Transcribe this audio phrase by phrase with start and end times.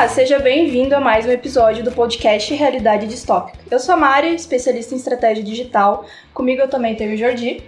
[0.00, 3.58] Olá, seja bem-vindo a mais um episódio do podcast Realidade Distópica.
[3.70, 6.06] Eu sou a Mari, especialista em estratégia digital.
[6.32, 7.62] Comigo eu também tenho o Jordi.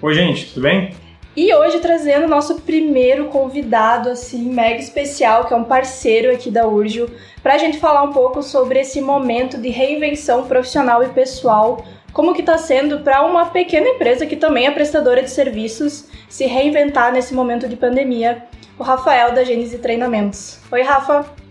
[0.00, 0.96] Oi, gente, tudo bem?
[1.36, 6.66] E hoje trazendo nosso primeiro convidado, assim, mega especial, que é um parceiro aqui da
[6.66, 7.06] Urgio,
[7.42, 12.32] para a gente falar um pouco sobre esse momento de reinvenção profissional e pessoal, como
[12.32, 17.12] que está sendo para uma pequena empresa que também é prestadora de serviços se reinventar
[17.12, 18.42] nesse momento de pandemia.
[18.78, 20.58] O Rafael da Gênese Treinamentos.
[20.72, 21.43] Oi, Rafa.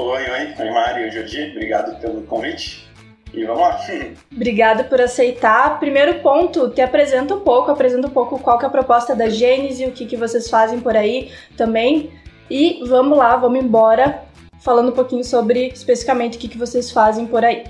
[0.00, 2.88] Oi, oi, oi, Mário, Jordi, obrigado pelo convite.
[3.34, 3.80] E vamos lá.
[4.32, 5.80] Obrigada por aceitar.
[5.80, 9.28] Primeiro ponto, te apresenta um pouco, apresenta um pouco qual que é a proposta da
[9.28, 12.12] Gênese, o que, que vocês fazem por aí também.
[12.48, 14.22] E vamos lá, vamos embora,
[14.60, 17.64] falando um pouquinho sobre especificamente o que, que vocês fazem por aí.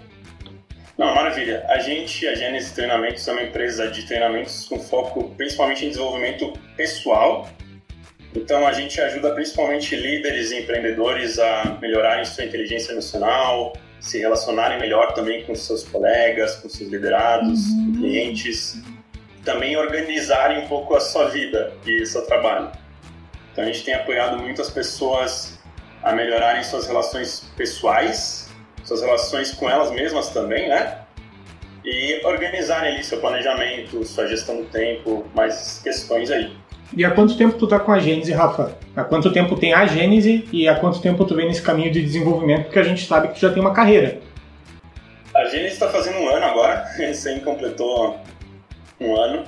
[0.99, 1.65] Não, maravilha.
[1.67, 6.53] A gente, a Gênesis Treinamentos, é uma empresa de treinamentos com foco principalmente em desenvolvimento
[6.77, 7.49] pessoal.
[8.39, 14.79] Então, a gente ajuda principalmente líderes e empreendedores a melhorarem sua inteligência emocional, se relacionarem
[14.79, 17.95] melhor também com seus colegas, com seus liderados, uhum.
[17.99, 18.81] clientes,
[19.45, 22.71] também organizarem um pouco a sua vida e o seu trabalho.
[23.53, 25.59] Então, a gente tem apoiado muitas pessoas
[26.03, 28.49] a melhorarem suas relações pessoais
[28.89, 31.01] suas relações com elas mesmas também, né?
[31.85, 36.57] E organizarem ali seu planejamento, sua gestão do tempo, mais questões aí.
[36.97, 38.77] E há quanto tempo tu tá com a Gênese, Rafa?
[38.97, 42.03] Há quanto tempo tem a Gênese e há quanto tempo tu vem nesse caminho de
[42.03, 42.65] desenvolvimento?
[42.65, 44.19] Porque a gente sabe que tu já tem uma carreira.
[45.35, 48.19] A Gênese está fazendo um ano agora, recém completou
[49.01, 49.45] um ano.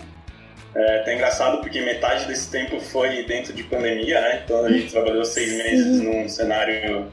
[0.75, 4.43] É, tá engraçado porque metade desse tempo foi dentro de pandemia, né?
[4.45, 7.11] Então a gente trabalhou seis meses num cenário,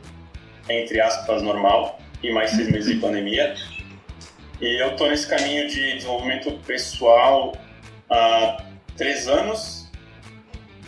[0.70, 3.56] entre aspas, normal e mais seis meses de pandemia.
[4.62, 7.54] E eu estou nesse caminho de desenvolvimento pessoal
[8.10, 8.64] há
[8.96, 9.87] três anos.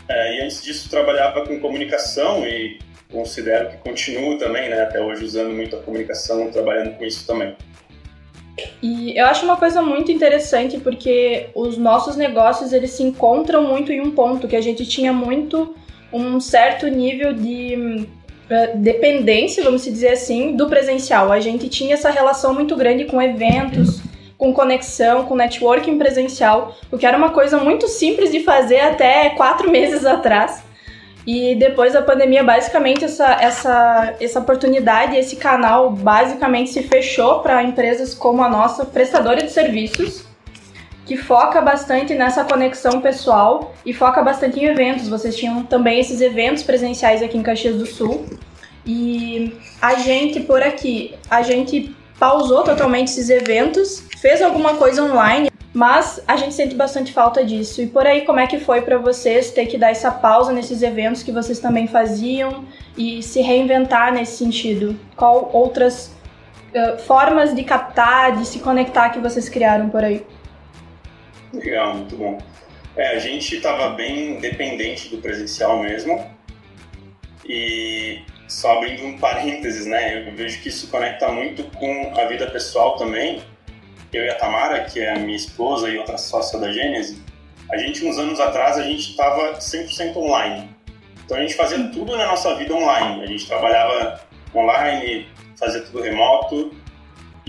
[0.09, 2.79] É, e antes disso trabalhava com comunicação e
[3.11, 7.55] considero que continuo também, né, até hoje usando muito a comunicação, trabalhando com isso também.
[8.81, 13.91] E eu acho uma coisa muito interessante porque os nossos negócios eles se encontram muito
[13.91, 15.75] em um ponto que a gente tinha muito
[16.11, 18.07] um certo nível de
[18.75, 21.31] dependência, vamos dizer assim, do presencial.
[21.31, 24.01] A gente tinha essa relação muito grande com eventos,
[24.39, 29.31] com conexão, com networking presencial, o que era uma coisa muito simples de fazer até
[29.31, 30.63] quatro meses atrás.
[31.27, 37.61] E depois da pandemia, basicamente, essa, essa, essa oportunidade, esse canal, basicamente se fechou para
[37.61, 40.25] empresas como a nossa, prestadora de serviços,
[41.05, 45.09] que foca bastante nessa conexão pessoal e foca bastante em eventos.
[45.09, 48.25] Vocês tinham também esses eventos presenciais aqui em Caxias do Sul.
[48.85, 55.49] E a gente por aqui, a gente pausou totalmente esses eventos, fez alguma coisa online,
[55.73, 57.81] mas a gente sente bastante falta disso.
[57.81, 60.81] E por aí, como é que foi para vocês ter que dar essa pausa nesses
[60.81, 62.65] eventos que vocês também faziam
[62.97, 64.99] e se reinventar nesse sentido?
[65.15, 66.11] Qual outras
[66.73, 70.25] uh, formas de captar, de se conectar que vocês criaram por aí?
[71.53, 72.37] Legal, muito bom.
[72.97, 76.25] É, a gente estava bem dependente do presencial mesmo.
[77.47, 80.27] E só abrindo um parênteses, né?
[80.27, 83.41] Eu vejo que isso conecta muito com a vida pessoal também.
[84.11, 87.21] Eu e a Tamara, que é a minha esposa e outra sócia da Gênese,
[87.71, 90.67] a gente, uns anos atrás, a gente estava 100% online.
[91.23, 93.23] Então a gente fazia tudo na nossa vida online.
[93.23, 94.19] A gente trabalhava
[94.55, 96.75] online, fazia tudo remoto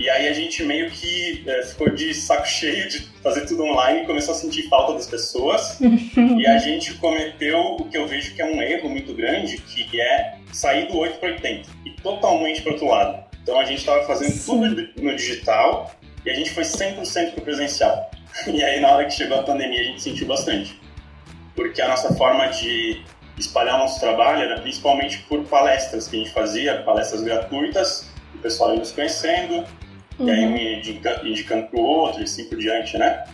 [0.01, 4.01] e aí a gente meio que é, ficou de saco cheio de fazer tudo online
[4.01, 5.79] e começou a sentir falta das pessoas.
[6.37, 10.01] e a gente cometeu o que eu vejo que é um erro muito grande, que
[10.01, 13.23] é sair do 8 para 80 e totalmente para outro lado.
[13.41, 14.45] Então a gente estava fazendo Sim.
[14.45, 15.91] tudo no digital
[16.25, 18.11] e a gente foi 100% para o presencial.
[18.47, 20.79] E aí na hora que chegou a pandemia a gente sentiu bastante.
[21.53, 23.03] Porque a nossa forma de
[23.37, 28.73] espalhar nosso trabalho era principalmente por palestras que a gente fazia, palestras gratuitas, o pessoal
[28.73, 29.65] ia nos conhecendo,
[30.17, 30.27] uhum.
[30.27, 33.25] e aí um indicando, indicando para o outro e assim por diante, né?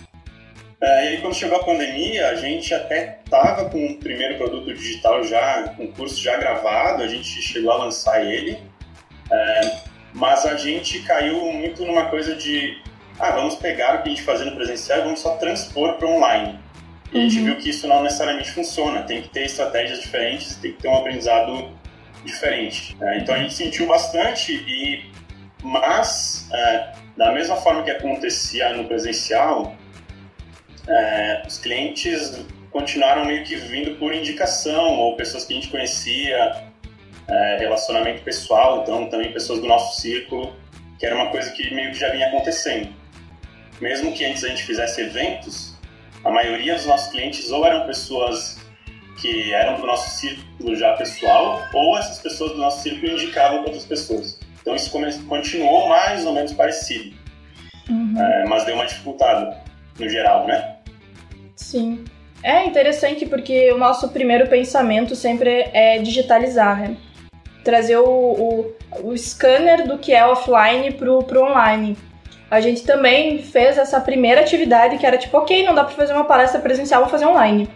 [0.79, 5.23] É, e quando chegou a pandemia, a gente até tava com o primeiro produto digital
[5.23, 8.59] já, um curso já gravado, a gente chegou a lançar ele,
[9.31, 9.77] é,
[10.13, 12.79] mas a gente caiu muito numa coisa de,
[13.19, 16.07] ah, vamos pegar o que a gente fazia no presencial e vamos só transpor para
[16.07, 16.59] online.
[17.11, 17.45] E a gente uhum.
[17.45, 20.97] viu que isso não necessariamente funciona, tem que ter estratégias diferentes, tem que ter um
[20.97, 21.71] aprendizado
[22.23, 22.95] diferente.
[23.01, 25.17] É, então a gente sentiu bastante e
[25.63, 29.75] mas, é, da mesma forma que acontecia no presencial,
[30.87, 36.67] é, os clientes continuaram meio que vindo por indicação, ou pessoas que a gente conhecia,
[37.27, 40.55] é, relacionamento pessoal, então também pessoas do nosso círculo,
[40.99, 42.89] que era uma coisa que meio que já vinha acontecendo.
[43.81, 45.75] Mesmo que antes a gente fizesse eventos,
[46.23, 48.57] a maioria dos nossos clientes ou eram pessoas
[49.21, 53.67] que eram do nosso círculo já pessoal, ou essas pessoas do nosso círculo indicavam para
[53.67, 54.39] outras pessoas.
[54.61, 54.91] Então isso
[55.27, 57.15] continuou mais ou menos parecido,
[57.89, 58.15] uhum.
[58.19, 59.55] é, mas deu uma dificuldade
[59.97, 60.76] no geral, né?
[61.57, 62.05] Sim.
[62.43, 66.95] É interessante porque o nosso primeiro pensamento sempre é digitalizar, né?
[67.63, 68.73] Trazer o, o,
[69.03, 71.97] o scanner do que é offline pro, pro online.
[72.49, 76.13] A gente também fez essa primeira atividade que era tipo, ok, não dá para fazer
[76.13, 77.67] uma palestra presencial, vou fazer online.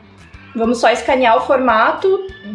[0.56, 2.08] Vamos só escanear o formato,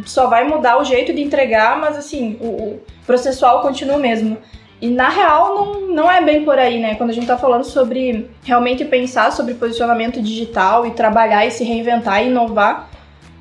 [0.07, 4.39] só vai mudar o jeito de entregar, mas assim, o, o processual continua o mesmo.
[4.81, 6.95] E na real não, não é bem por aí, né?
[6.97, 11.65] Quando a gente tá falando sobre realmente pensar sobre posicionamento digital e trabalhar e se
[11.65, 12.91] reinventar e inovar,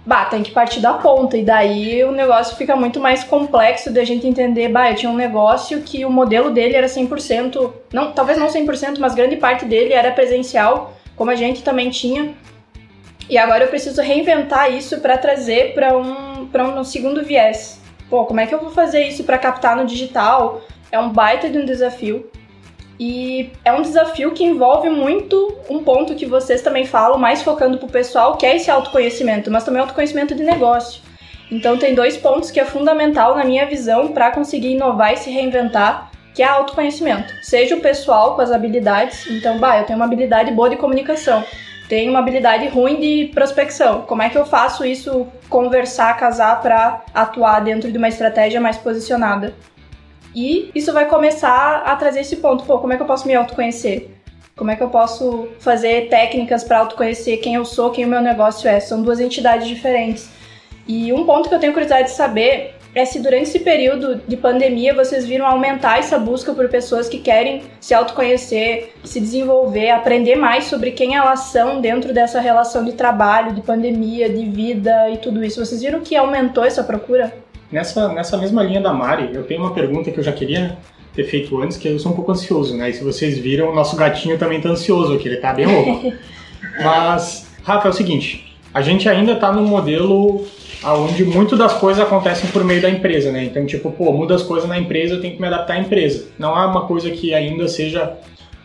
[0.05, 1.35] bah, tem que partir da ponta.
[1.35, 5.11] E daí o negócio fica muito mais complexo de a gente entender, bah, eu tinha
[5.11, 9.65] um negócio que o modelo dele era 100%, não, talvez não 100%, mas grande parte
[9.65, 12.33] dele era presencial, como a gente também tinha.
[13.29, 17.81] E agora eu preciso reinventar isso para trazer para um, pra um segundo viés.
[18.07, 20.61] Pô, como é que eu vou fazer isso para captar no digital?
[20.91, 22.29] É um baita de um desafio.
[22.99, 27.77] E é um desafio que envolve muito um ponto que vocês também falam, mais focando
[27.77, 31.01] pro pessoal, que é esse autoconhecimento, mas também autoconhecimento de negócio.
[31.51, 35.29] Então tem dois pontos que é fundamental na minha visão para conseguir inovar e se
[35.29, 37.33] reinventar, que é autoconhecimento.
[37.41, 41.43] Seja o pessoal com as habilidades, então, bah, eu tenho uma habilidade boa de comunicação,
[41.87, 44.01] tenho uma habilidade ruim de prospecção.
[44.01, 48.77] Como é que eu faço isso conversar, casar para atuar dentro de uma estratégia mais
[48.77, 49.53] posicionada?
[50.35, 53.33] E isso vai começar a trazer esse ponto, pô, como é que eu posso me
[53.33, 54.11] autoconhecer?
[54.55, 58.21] Como é que eu posso fazer técnicas para autoconhecer quem eu sou, quem o meu
[58.21, 58.79] negócio é?
[58.81, 60.29] São duas entidades diferentes.
[60.85, 64.37] E um ponto que eu tenho curiosidade de saber é se durante esse período de
[64.37, 70.35] pandemia vocês viram aumentar essa busca por pessoas que querem se autoconhecer, se desenvolver, aprender
[70.35, 75.17] mais sobre quem elas são dentro dessa relação de trabalho, de pandemia, de vida e
[75.17, 75.63] tudo isso.
[75.63, 77.44] Vocês viram que aumentou essa procura?
[77.71, 80.77] Nessa, nessa mesma linha da Mari, eu tenho uma pergunta que eu já queria
[81.15, 82.89] ter feito antes, que eu sou um pouco ansioso, né?
[82.89, 86.13] E se vocês viram, o nosso gatinho também tá ansioso aqui, ele tá bem louco.
[86.83, 90.45] Mas, Rafa, é o seguinte, a gente ainda tá num modelo
[90.83, 93.43] onde muito das coisas acontecem por meio da empresa, né?
[93.45, 96.27] Então, tipo, pô, muda as coisas na empresa, eu tenho que me adaptar à empresa.
[96.37, 98.17] Não há uma coisa que ainda seja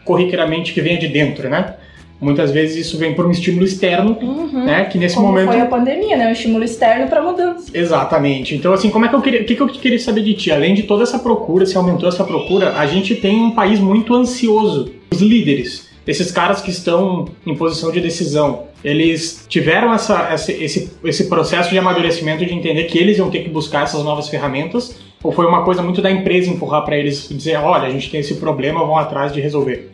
[0.04, 1.76] corriqueiramente que venha de dentro, né?
[2.20, 4.66] Muitas vezes isso vem por um estímulo externo, uhum.
[4.66, 4.84] né?
[4.84, 5.48] Que nesse como momento.
[5.48, 6.28] Foi a pandemia, né?
[6.28, 7.70] Um estímulo externo para mudança.
[7.72, 8.54] Exatamente.
[8.54, 9.40] Então, assim, como é que eu queria.
[9.40, 10.52] O que, que eu queria saber de ti?
[10.52, 14.14] Além de toda essa procura, se aumentou essa procura, a gente tem um país muito
[14.14, 14.92] ansioso.
[15.10, 21.28] Os líderes, esses caras que estão em posição de decisão, eles tiveram essa, esse, esse
[21.28, 24.94] processo de amadurecimento de entender que eles iam ter que buscar essas novas ferramentas?
[25.22, 28.20] Ou foi uma coisa muito da empresa empurrar para eles dizer: olha, a gente tem
[28.20, 29.90] esse problema, vão atrás de resolver?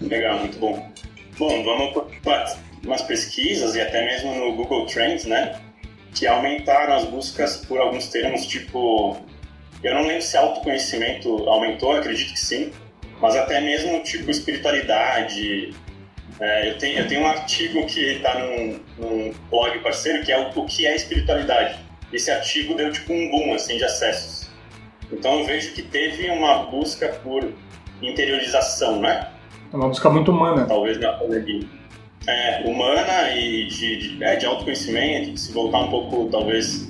[0.00, 0.93] Legal, muito bom.
[1.36, 1.92] Bom, vamos
[2.22, 5.60] para umas pesquisas e até mesmo no Google Trends, né?
[6.14, 9.16] Que aumentaram as buscas por alguns termos, tipo.
[9.82, 12.72] Eu não lembro se autoconhecimento aumentou, acredito que sim,
[13.20, 15.74] mas até mesmo tipo espiritualidade.
[16.40, 20.38] É, eu, tenho, eu tenho um artigo que está num, num blog parceiro que é
[20.38, 21.78] o, o que é espiritualidade.
[22.12, 24.48] Esse artigo deu tipo um boom assim, de acessos.
[25.12, 27.52] Então eu vejo que teve uma busca por
[28.00, 29.33] interiorização, né?
[29.74, 30.66] É uma busca muito humana.
[30.66, 31.18] Talvez na.
[32.28, 36.88] É, humana e de, de, é, de autoconhecimento, de se voltar um pouco, talvez,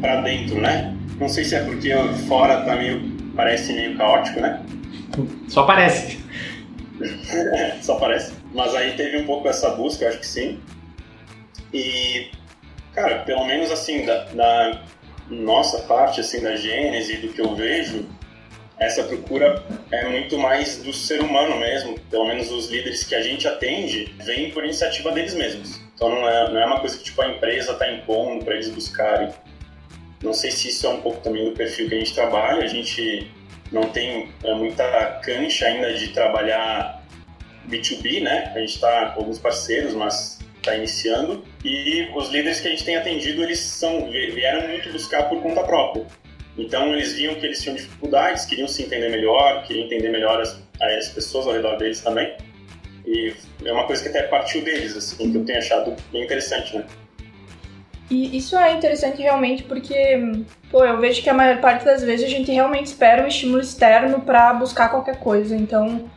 [0.00, 0.96] para dentro, né?
[1.20, 1.92] Não sei se é porque
[2.26, 3.02] fora tá meio,
[3.36, 4.60] parece meio caótico, né?
[5.46, 6.18] Só parece.
[7.82, 8.32] Só parece.
[8.54, 10.58] Mas aí teve um pouco essa busca, eu acho que sim.
[11.72, 12.30] E,
[12.94, 14.80] cara, pelo menos assim, da, da
[15.28, 18.06] nossa parte, assim, da Gênese, do que eu vejo,
[18.78, 21.98] essa procura é muito mais do ser humano mesmo.
[22.10, 25.80] Pelo menos os líderes que a gente atende vêm por iniciativa deles mesmos.
[25.94, 28.68] Então não é, não é uma coisa que tipo, a empresa está impondo para eles
[28.68, 29.28] buscarem.
[30.22, 32.64] Não sei se isso é um pouco também do perfil que a gente trabalha.
[32.64, 33.30] A gente
[33.70, 34.84] não tem é, muita
[35.22, 37.02] cancha ainda de trabalhar
[37.68, 38.52] B2B, né?
[38.54, 41.44] A gente está com alguns parceiros, mas está iniciando.
[41.64, 45.62] E os líderes que a gente tem atendido, eles são vieram muito buscar por conta
[45.62, 46.06] própria.
[46.56, 50.60] Então eles viam que eles tinham dificuldades, queriam se entender melhor, queriam entender melhor as,
[50.80, 52.36] as pessoas ao redor deles também.
[53.06, 56.76] E é uma coisa que até partiu deles, assim, que eu tenho achado bem interessante,
[56.76, 56.84] né?
[58.10, 62.26] E isso é interessante realmente porque, pô, eu vejo que a maior parte das vezes
[62.26, 65.56] a gente realmente espera um estímulo externo para buscar qualquer coisa.
[65.56, 66.10] Então,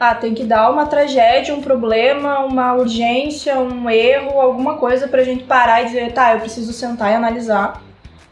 [0.00, 5.22] ah, tem que dar uma tragédia, um problema, uma urgência, um erro, alguma coisa pra
[5.22, 7.83] gente parar e dizer, tá, eu preciso sentar e analisar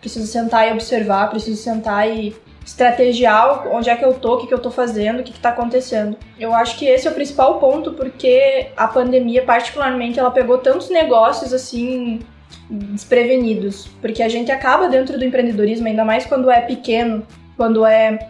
[0.02, 4.49] preciso sentar e observar, preciso sentar e estrategiar onde é que eu tô, o que,
[4.49, 6.16] que eu tô fazendo, o que, que tá acontecendo.
[6.38, 10.90] Eu acho que esse é o principal ponto, porque a pandemia, particularmente, ela pegou tantos
[10.90, 12.21] negócios assim
[12.68, 18.28] desprevenidos, porque a gente acaba dentro do empreendedorismo, ainda mais quando é pequeno, quando é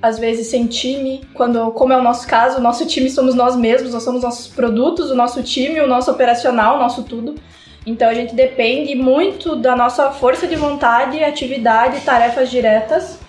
[0.00, 3.56] às vezes sem time, quando, como é o nosso caso, o nosso time somos nós
[3.56, 7.36] mesmos, nós somos nossos produtos, o nosso time, o nosso operacional, o nosso tudo.
[7.86, 13.20] Então a gente depende muito da nossa força de vontade, atividade, tarefas diretas.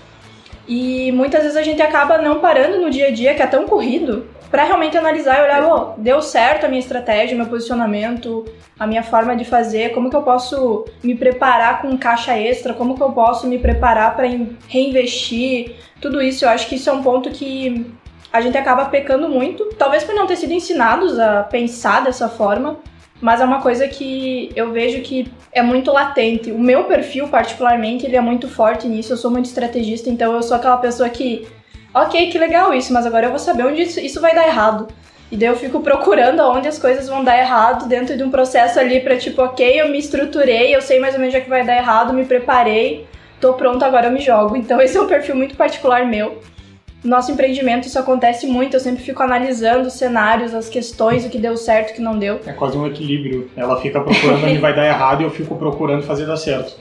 [0.67, 3.67] E muitas vezes a gente acaba não parando no dia a dia, que é tão
[3.67, 8.45] corrido, para realmente analisar e olhar, oh, deu certo a minha estratégia, meu posicionamento,
[8.79, 12.95] a minha forma de fazer, como que eu posso me preparar com caixa extra, como
[12.95, 14.27] que eu posso me preparar para
[14.67, 16.45] reinvestir, tudo isso.
[16.45, 17.85] Eu acho que isso é um ponto que
[18.31, 22.77] a gente acaba pecando muito, talvez por não ter sido ensinados a pensar dessa forma,
[23.21, 26.51] mas é uma coisa que eu vejo que é muito latente.
[26.51, 29.13] O meu perfil, particularmente, ele é muito forte nisso.
[29.13, 31.47] Eu sou muito estrategista, então eu sou aquela pessoa que
[31.95, 34.87] ok, que legal isso, mas agora eu vou saber onde isso, isso vai dar errado.
[35.31, 38.79] E daí eu fico procurando aonde as coisas vão dar errado dentro de um processo
[38.79, 41.65] ali pra tipo, ok, eu me estruturei, eu sei mais ou menos é que vai
[41.65, 43.07] dar errado, me preparei,
[43.39, 44.55] tô pronto, agora eu me jogo.
[44.55, 46.41] Então esse é um perfil muito particular meu.
[47.05, 51.29] No nosso empreendimento isso acontece muito, eu sempre fico analisando os cenários, as questões, o
[51.29, 52.41] que deu certo, o que não deu.
[52.47, 53.47] É quase um equilíbrio.
[53.55, 56.73] Ela fica procurando onde vai dar errado e eu fico procurando fazer dar certo.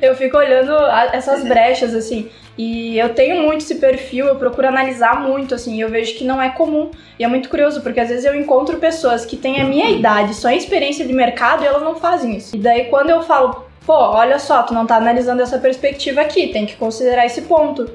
[0.00, 0.72] Eu fico olhando
[1.12, 2.28] essas brechas, assim.
[2.56, 6.40] E eu tenho muito esse perfil, eu procuro analisar muito, assim, eu vejo que não
[6.40, 6.92] é comum.
[7.18, 10.34] E é muito curioso, porque às vezes eu encontro pessoas que têm a minha idade,
[10.34, 12.54] só em experiência de mercado, e elas não fazem isso.
[12.54, 16.46] E daí quando eu falo, pô, olha só, tu não tá analisando essa perspectiva aqui,
[16.46, 17.90] tem que considerar esse ponto.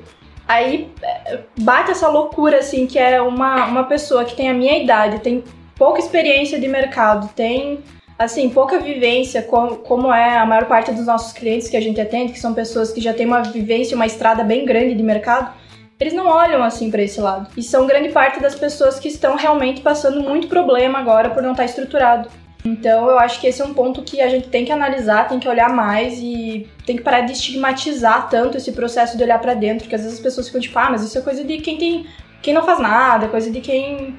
[0.51, 4.83] Aí é, bate essa loucura, assim, que é uma, uma pessoa que tem a minha
[4.83, 5.41] idade, tem
[5.77, 7.79] pouca experiência de mercado, tem
[8.19, 12.01] assim, pouca vivência, como, como é a maior parte dos nossos clientes que a gente
[12.01, 15.53] atende, que são pessoas que já têm uma vivência, uma estrada bem grande de mercado,
[15.97, 17.49] eles não olham assim para esse lado.
[17.55, 21.51] E são grande parte das pessoas que estão realmente passando muito problema agora por não
[21.51, 22.27] estar estruturado.
[22.63, 25.39] Então eu acho que esse é um ponto que a gente tem que analisar, tem
[25.39, 29.53] que olhar mais e tem que parar de estigmatizar tanto esse processo de olhar para
[29.53, 31.77] dentro, porque às vezes as pessoas ficam tipo, ah, mas isso é coisa de quem
[31.77, 32.05] tem,
[32.41, 34.15] quem não faz nada, é coisa de quem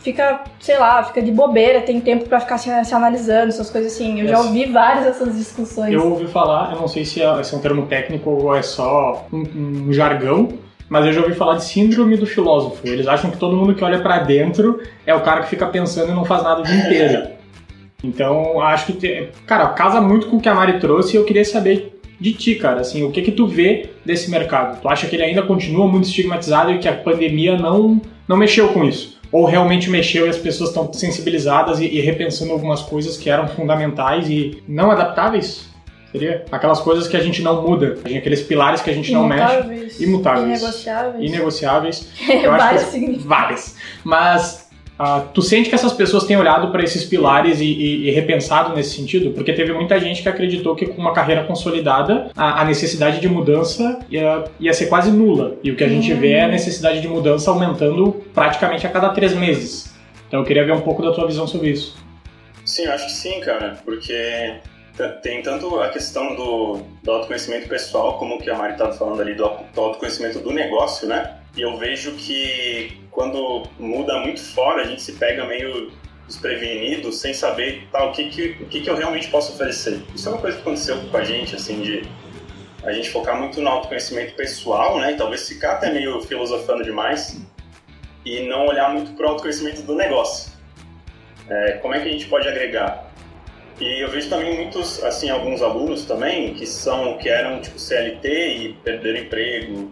[0.00, 3.92] fica, sei lá, fica de bobeira, tem tempo para ficar se, se, analisando, essas coisas
[3.92, 4.20] assim.
[4.20, 5.92] Eu já ouvi várias dessas discussões.
[5.92, 8.62] Eu ouvi falar, eu não sei se é, se é um termo técnico ou é
[8.62, 10.48] só um, um, jargão,
[10.88, 12.86] mas eu já ouvi falar de síndrome do filósofo.
[12.86, 16.12] Eles acham que todo mundo que olha para dentro é o cara que fica pensando
[16.12, 17.37] e não faz nada o dia inteiro.
[18.02, 19.28] Então, acho que, te...
[19.46, 22.54] cara, casa muito com o que a Mari trouxe e eu queria saber de ti,
[22.56, 24.80] cara, assim, o que que tu vê desse mercado?
[24.80, 28.68] Tu acha que ele ainda continua muito estigmatizado e que a pandemia não, não mexeu
[28.68, 29.18] com isso?
[29.30, 33.46] ou realmente mexeu e as pessoas estão sensibilizadas e, e, repensando algumas coisas que eram
[33.46, 35.68] fundamentais e não adaptáveis?
[36.10, 40.02] Seria aquelas coisas que a gente não muda, aqueles pilares que a gente não mexe.
[40.02, 40.48] Imutáveis.
[40.60, 41.28] Inegociáveis.
[41.28, 42.08] Inegociáveis.
[42.28, 43.76] Eu vários acho que, várias.
[44.02, 44.67] Mas
[44.98, 48.74] Uh, tu sente que essas pessoas têm olhado para esses pilares e, e, e, repensado
[48.74, 49.30] nesse sentido?
[49.30, 53.28] Porque teve muita gente que acreditou que com uma carreira consolidada a, a necessidade de
[53.28, 55.56] mudança ia, ia, ser quase nula.
[55.62, 59.10] E o que a gente vê é a necessidade de mudança aumentando praticamente a cada
[59.10, 59.94] três meses.
[60.26, 61.96] Então eu queria ver um pouco da tua visão sobre isso.
[62.64, 64.56] Sim, eu acho que sim, cara, porque
[65.22, 69.34] tem tanto a questão do, do autoconhecimento pessoal, como que a Mari estava falando ali,
[69.34, 71.37] do, do autoconhecimento do negócio, né?
[71.56, 75.90] E eu vejo que quando muda muito fora, a gente se pega meio
[76.26, 80.02] desprevenido, sem saber tá, o, que, que, o que, que eu realmente posso oferecer.
[80.14, 82.02] Isso é uma coisa que aconteceu com a gente, assim, de
[82.84, 85.12] a gente focar muito no autoconhecimento pessoal, né?
[85.12, 87.40] E talvez ficar até meio filosofando demais
[88.24, 90.52] e não olhar muito para o autoconhecimento do negócio.
[91.48, 93.08] É, como é que a gente pode agregar?
[93.80, 98.28] E eu vejo também muitos, assim, alguns alunos também que são, que eram tipo CLT
[98.28, 99.90] e perderam emprego,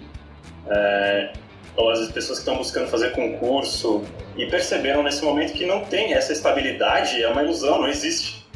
[0.69, 1.33] é,
[1.79, 4.03] as pessoas que estão buscando fazer concurso
[4.37, 8.47] e perceberam nesse momento que não tem essa estabilidade, é uma ilusão, não existe.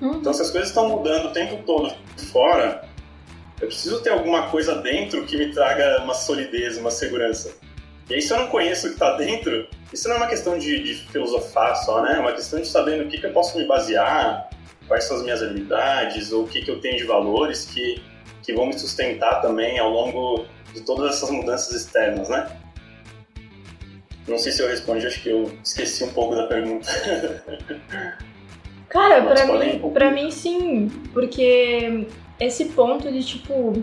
[0.00, 0.16] Uhum.
[0.16, 1.94] Então, se as coisas estão mudando o tempo todo
[2.32, 2.82] fora,
[3.60, 7.54] eu preciso ter alguma coisa dentro que me traga uma solidez, uma segurança.
[8.08, 10.58] E aí, se eu não conheço o que está dentro, isso não é uma questão
[10.58, 12.14] de, de, filosofar só, né?
[12.16, 14.50] É uma questão de saber no que, que eu posso me basear,
[14.88, 18.02] quais são as minhas habilidades, ou o que, que eu tenho de valores que,
[18.42, 22.48] que vão me sustentar também ao longo de todas essas mudanças externas, né?
[24.26, 26.88] Não sei se eu respondi, acho que eu esqueci um pouco da pergunta.
[28.88, 32.06] Cara, para mim, um pra mim sim, porque
[32.38, 33.82] esse ponto de tipo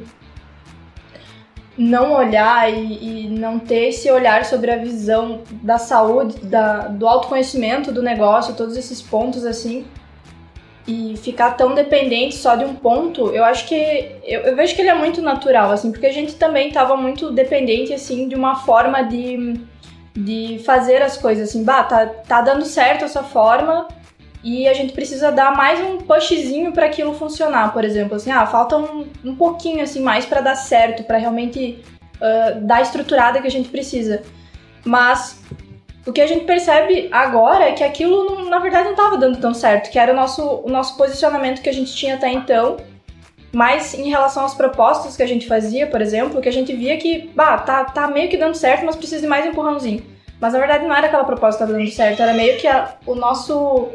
[1.77, 7.08] não olhar e, e, não ter esse olhar sobre a visão da saúde, da, do
[7.08, 9.86] autoconhecimento do negócio, todos esses pontos assim,
[10.88, 13.75] e ficar tão dependente só de um ponto, eu acho que
[14.24, 17.29] eu, eu, vejo que ele é muito natural, assim, porque a gente também estava muito
[17.29, 19.60] dependente assim de uma forma de,
[20.15, 23.86] de fazer as coisas assim, bah, tá, tá dando certo essa forma
[24.41, 28.46] e a gente precisa dar mais um pushzinho para aquilo funcionar, por exemplo, assim, ah,
[28.46, 31.84] falta um, um pouquinho assim mais para dar certo, para realmente
[32.15, 34.22] uh, dar a estruturada que a gente precisa.
[34.86, 35.41] Mas
[36.08, 39.40] o que a gente percebe agora é que aquilo, não, na verdade, não estava dando
[39.40, 42.78] tão certo, que era o nosso, o nosso posicionamento que a gente tinha até então,
[43.52, 46.96] mas em relação às propostas que a gente fazia, por exemplo, que a gente via
[46.96, 50.02] que, bah, tá, tá meio que dando certo, mas precisa de mais empurrãozinho.
[50.40, 52.96] Mas na verdade não era aquela proposta que estava dando certo, era meio que a,
[53.06, 53.90] o nosso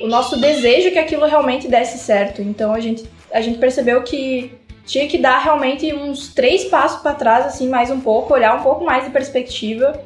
[0.00, 2.40] o nosso desejo que aquilo realmente desse certo.
[2.40, 7.12] Então a gente, a gente percebeu que tinha que dar realmente uns três passos para
[7.12, 10.00] trás, assim, mais um pouco, olhar um pouco mais de perspectiva,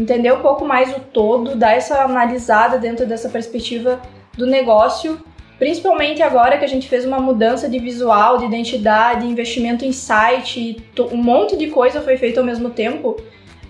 [0.00, 4.00] entender um pouco mais o todo, dar essa analisada dentro dessa perspectiva
[4.36, 5.20] do negócio,
[5.58, 10.82] principalmente agora que a gente fez uma mudança de visual, de identidade, investimento em site,
[11.12, 13.16] um monte de coisa foi feito ao mesmo tempo.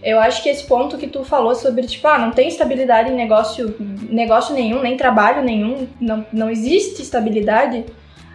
[0.02, 3.14] Eu acho que esse ponto que tu falou sobre, tipo, ah, não tem estabilidade em
[3.14, 3.74] negócio,
[4.08, 7.84] negócio nenhum, nem trabalho nenhum, não, não existe estabilidade,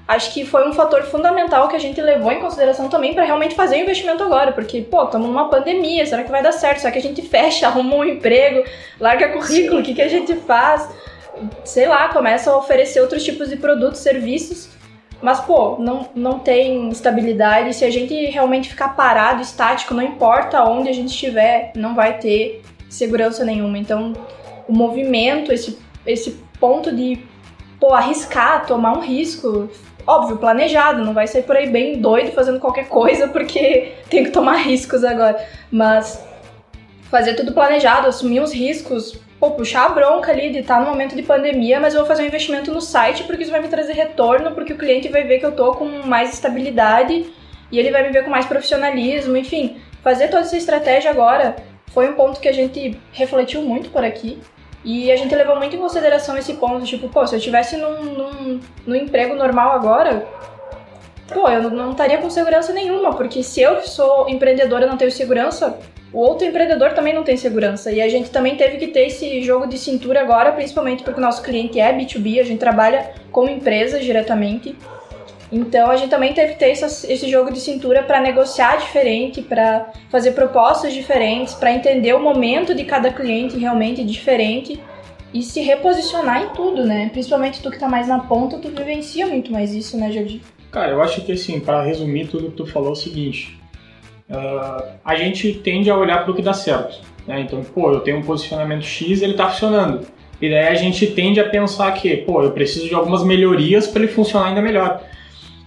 [0.08, 3.56] acho que foi um fator fundamental que a gente levou em consideração também para realmente
[3.56, 6.80] fazer o investimento agora, porque, pô, estamos numa pandemia, será que vai dar certo?
[6.80, 8.64] Será que a gente fecha, arruma um emprego,
[9.00, 10.90] larga currículo, o que, que a gente faz?
[11.64, 14.76] Sei lá, começa a oferecer outros tipos de produtos, serviços
[15.22, 17.74] mas, pô, não, não tem estabilidade.
[17.74, 22.20] Se a gente realmente ficar parado, estático, não importa onde a gente estiver, não vai
[22.20, 23.78] ter segurança nenhuma.
[23.78, 24.14] Então,
[24.68, 27.20] o movimento, esse, esse ponto de,
[27.80, 29.70] pô, arriscar, tomar um risco,
[30.06, 34.32] óbvio, planejado, não vai sair por aí bem doido fazendo qualquer coisa porque tem que
[34.32, 35.44] tomar riscos agora.
[35.72, 36.24] Mas
[37.10, 40.90] fazer tudo planejado, assumir os riscos, pô, puxar a bronca ali de estar tá no
[40.90, 43.68] momento de pandemia, mas eu vou fazer um investimento no site porque isso vai me
[43.68, 47.32] trazer retorno, porque o cliente vai ver que eu tô com mais estabilidade
[47.72, 49.78] e ele vai me ver com mais profissionalismo, enfim.
[50.04, 51.56] Fazer toda essa estratégia agora
[51.88, 54.40] foi um ponto que a gente refletiu muito por aqui.
[54.86, 58.04] E a gente levou muito em consideração esse ponto, tipo, pô, se eu estivesse num,
[58.04, 60.28] num, num emprego normal agora,
[61.28, 65.12] pô, eu não estaria com segurança nenhuma, porque se eu sou empreendedora e não tenho
[65.12, 65.76] segurança,
[66.14, 67.92] o outro empreendedor também não tem segurança.
[67.92, 71.24] E a gente também teve que ter esse jogo de cintura agora, principalmente porque o
[71.24, 74.78] nosso cliente é B2B, a gente trabalha com empresas diretamente.
[75.52, 79.92] Então a gente também teve que ter esse jogo de cintura para negociar diferente, para
[80.10, 84.80] fazer propostas diferentes, para entender o momento de cada cliente realmente diferente
[85.34, 87.10] e se reposicionar em tudo, né?
[87.10, 90.42] Principalmente tu que tá mais na ponta, tu vivencia muito mais isso, né, Jardim?
[90.72, 93.60] Cara, eu acho que assim, para resumir tudo que tu falou é o seguinte:
[94.30, 97.02] uh, a gente tende a olhar para o que dá certo.
[97.28, 97.42] Né?
[97.42, 100.06] Então, pô, eu tenho um posicionamento X, ele está funcionando.
[100.42, 104.04] E daí a gente tende a pensar que, pô, eu preciso de algumas melhorias para
[104.04, 105.02] ele funcionar ainda melhor.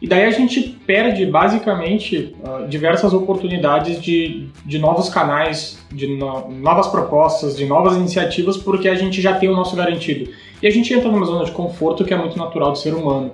[0.01, 6.49] E daí a gente perde basicamente uh, diversas oportunidades de, de novos canais, de no,
[6.51, 10.31] novas propostas, de novas iniciativas, porque a gente já tem o nosso garantido.
[10.63, 13.33] E a gente entra numa zona de conforto que é muito natural do ser humano.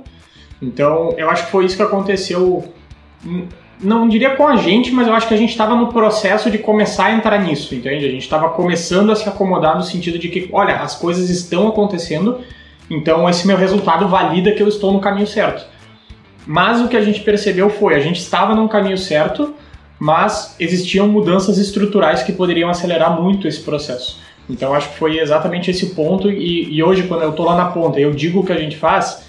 [0.60, 2.64] Então, eu acho que foi isso que aconteceu
[3.80, 6.58] não diria com a gente, mas eu acho que a gente estava no processo de
[6.58, 8.04] começar a entrar nisso, entende?
[8.06, 11.68] A gente estava começando a se acomodar no sentido de que, olha, as coisas estão
[11.68, 12.40] acontecendo,
[12.88, 15.66] então esse meu resultado valida que eu estou no caminho certo.
[16.46, 19.54] Mas o que a gente percebeu foi, a gente estava no caminho certo,
[19.98, 24.20] mas existiam mudanças estruturais que poderiam acelerar muito esse processo.
[24.48, 27.66] Então acho que foi exatamente esse ponto e, e hoje quando eu estou lá na
[27.66, 29.24] ponta eu digo o que a gente faz,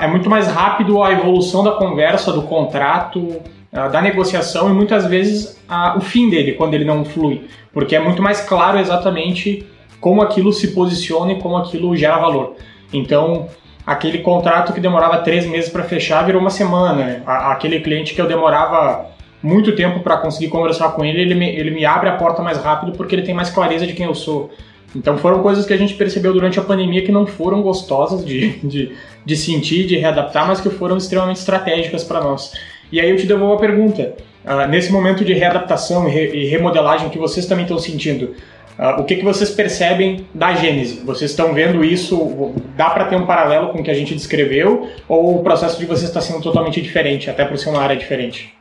[0.00, 3.40] é muito mais rápido a evolução da conversa, do contrato,
[3.72, 5.58] da negociação e muitas vezes
[5.96, 9.66] o fim dele, quando ele não flui, porque é muito mais claro exatamente
[10.00, 12.56] como aquilo se posiciona e como aquilo gera valor.
[12.92, 13.48] Então,
[13.86, 17.22] aquele contrato que demorava três meses para fechar virou uma semana.
[17.26, 19.06] aquele cliente que eu demorava
[19.42, 22.58] muito tempo para conseguir conversar com ele, ele me, ele me abre a porta mais
[22.58, 24.50] rápido porque ele tem mais clareza de quem eu sou.
[24.94, 28.58] Então foram coisas que a gente percebeu durante a pandemia que não foram gostosas de,
[28.62, 28.92] de,
[29.24, 32.52] de sentir, de readaptar, mas que foram extremamente estratégicas para nós.
[32.90, 34.14] E aí eu te devolvo a pergunta.
[34.44, 38.34] Uh, nesse momento de readaptação e, re e, remodelagem que vocês também estão sentindo,
[38.82, 40.96] uh, o que, que vocês percebem da Gênese?
[41.04, 42.52] Vocês estão vendo isso?
[42.76, 44.90] Dá para ter um paralelo com o que a gente descreveu?
[45.08, 48.54] Ou o processo de vocês está sendo totalmente diferente, até por ser uma área diferente?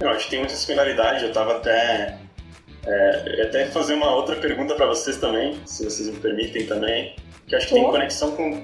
[0.00, 1.22] Eu acho que tem muita similaridade.
[1.22, 2.18] Eu estava até.
[2.86, 7.56] É, até fazer uma outra pergunta para vocês também, se vocês me permitem também, que
[7.56, 8.62] acho que tem conexão com,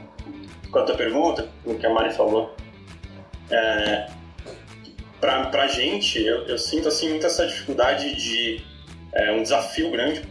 [0.70, 2.54] com a tua pergunta, com o que a Mari falou.
[3.50, 4.06] É,
[5.18, 8.62] pra, pra gente, eu, eu sinto assim muita essa dificuldade de
[9.14, 10.22] é, um desafio grande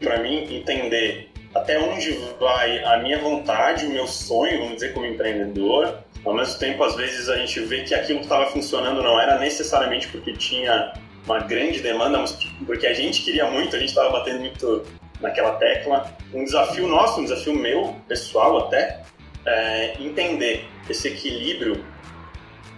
[0.00, 5.06] para mim entender até onde vai a minha vontade, o meu sonho, vamos dizer, como
[5.06, 5.98] empreendedor.
[6.24, 9.38] Ao mesmo tempo, às vezes a gente vê que aquilo que estava funcionando não era
[9.38, 10.92] necessariamente porque tinha
[11.24, 12.32] uma grande demanda, mas
[12.66, 14.84] porque a gente queria muito, a gente estava batendo muito
[15.20, 16.10] naquela tecla.
[16.32, 19.02] Um desafio nosso, um desafio meu, pessoal até,
[19.46, 21.84] é, entender esse equilíbrio,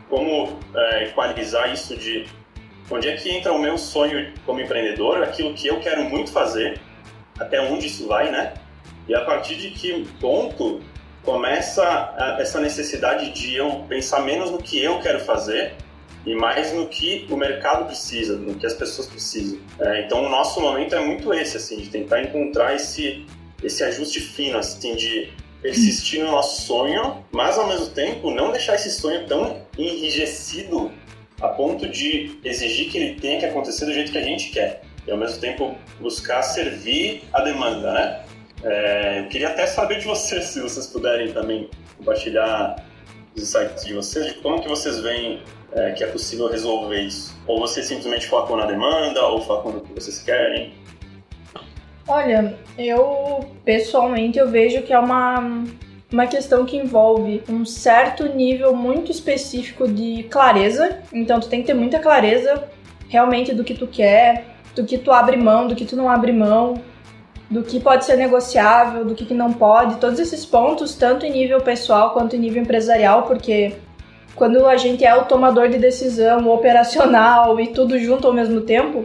[0.09, 2.26] como é, equalizar isso de
[2.90, 6.80] onde é que entra o meu sonho como empreendedor, aquilo que eu quero muito fazer,
[7.40, 8.55] até onde isso vai, né?
[9.09, 10.81] E a partir de que ponto
[11.24, 15.74] começa essa necessidade de eu pensar menos no que eu quero fazer
[16.24, 19.59] e mais no que o mercado precisa, no que as pessoas precisam.
[19.79, 23.26] É, então, o nosso momento é muito esse, assim, de tentar encontrar esse,
[23.62, 28.74] esse ajuste fino, assim, de persistir no nosso sonho, mas ao mesmo tempo não deixar
[28.74, 30.90] esse sonho tão enrijecido
[31.40, 34.83] a ponto de exigir que ele tenha que acontecer do jeito que a gente quer.
[35.11, 38.20] E ao mesmo tempo buscar servir a demanda, né?
[38.62, 41.68] É, eu queria até saber de vocês, se vocês puderem também
[41.99, 42.77] compartilhar
[43.35, 45.42] os insights de vocês, de como que vocês veem
[45.73, 47.37] é, que é possível resolver isso.
[47.49, 50.73] Ou vocês simplesmente focam na demanda, ou focam no que vocês querem.
[52.07, 55.64] Olha, eu pessoalmente eu vejo que é uma,
[56.12, 61.01] uma questão que envolve um certo nível muito específico de clareza.
[61.12, 62.68] Então tu tem que ter muita clareza
[63.09, 66.32] realmente do que tu quer, do que tu abre mão, do que tu não abre
[66.32, 66.80] mão,
[67.50, 71.32] do que pode ser negociável, do que, que não pode, todos esses pontos, tanto em
[71.32, 73.74] nível pessoal quanto em nível empresarial, porque
[74.34, 78.62] quando a gente é o tomador de decisão, o operacional e tudo junto ao mesmo
[78.62, 79.04] tempo,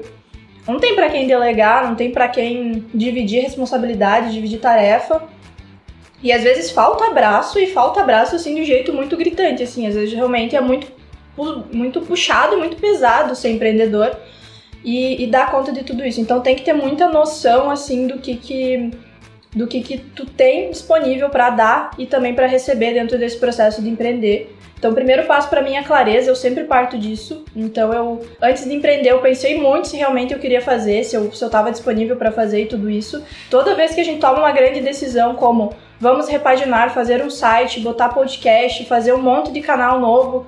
[0.67, 5.23] não tem para quem delegar, não tem para quem dividir responsabilidade, dividir tarefa.
[6.23, 9.85] E às vezes falta abraço e falta abraço assim de um jeito muito gritante, assim,
[9.85, 10.87] às vezes realmente é muito
[11.73, 14.15] muito puxado, muito pesado ser empreendedor
[14.85, 16.21] e, e dar conta de tudo isso.
[16.21, 18.91] Então tem que ter muita noção assim do que que
[19.53, 23.81] do que que tu tem disponível para dar e também para receber dentro desse processo
[23.81, 24.53] de empreender.
[24.77, 27.45] Então, o primeiro passo para mim é clareza, eu sempre parto disso.
[27.55, 31.31] Então, eu antes de empreender, eu pensei muito se realmente eu queria fazer, se eu,
[31.31, 33.23] se eu tava disponível para fazer e tudo isso.
[33.49, 37.79] Toda vez que a gente toma uma grande decisão, como vamos repaginar, fazer um site,
[37.79, 40.45] botar podcast, fazer um monte de canal novo,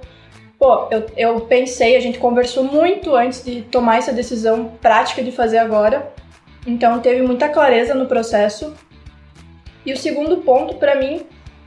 [0.60, 5.32] Pô, eu, eu pensei, a gente conversou muito antes de tomar essa decisão prática de
[5.32, 6.12] fazer agora.
[6.66, 8.74] Então teve muita clareza no processo.
[9.86, 11.22] E o segundo ponto para mim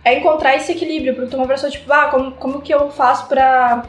[0.05, 3.85] é encontrar esse equilíbrio, porque tu conversou tipo, ah, como, como que eu faço para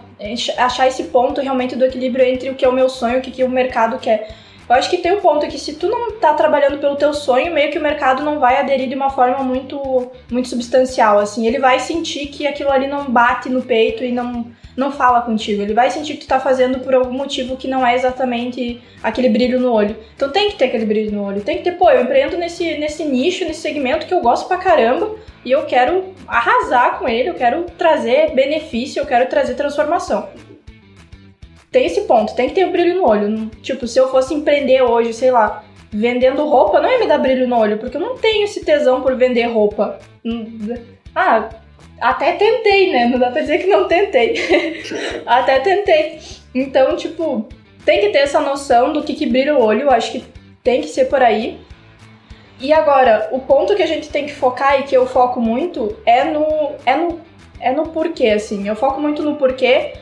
[0.57, 3.21] achar esse ponto realmente do equilíbrio entre o que é o meu sonho e o
[3.21, 4.29] que, que o mercado quer.
[4.69, 7.51] Eu acho que tem um ponto que se tu não tá trabalhando pelo teu sonho,
[7.51, 11.45] meio que o mercado não vai aderir de uma forma muito muito substancial, assim.
[11.45, 15.61] Ele vai sentir que aquilo ali não bate no peito e não não fala contigo.
[15.61, 19.29] Ele vai sentir que tu tá fazendo por algum motivo que não é exatamente aquele
[19.29, 19.95] brilho no olho.
[20.15, 21.41] Então tem que ter aquele brilho no olho.
[21.41, 24.57] Tem que ter, pô, eu empreendo nesse, nesse nicho, nesse segmento que eu gosto pra
[24.57, 30.29] caramba e eu quero arrasar com ele, eu quero trazer benefício, eu quero trazer transformação.
[31.71, 33.49] Tem esse ponto, tem que ter um brilho no olho.
[33.61, 37.47] Tipo, se eu fosse empreender hoje, sei lá, vendendo roupa, não ia me dar brilho
[37.47, 39.99] no olho, porque eu não tenho esse tesão por vender roupa.
[41.15, 41.49] Ah,
[42.01, 43.05] até tentei, né?
[43.05, 44.33] Não dá pra dizer que não tentei.
[45.25, 46.19] Até tentei.
[46.53, 47.47] Então, tipo,
[47.85, 49.91] tem que ter essa noção do que, que brilha o olho.
[49.91, 50.25] Acho que
[50.63, 51.59] tem que ser por aí.
[52.59, 55.95] E agora, o ponto que a gente tem que focar e que eu foco muito
[56.05, 57.21] é no, é no,
[57.59, 58.67] é no porquê, assim.
[58.67, 59.93] Eu foco muito no porquê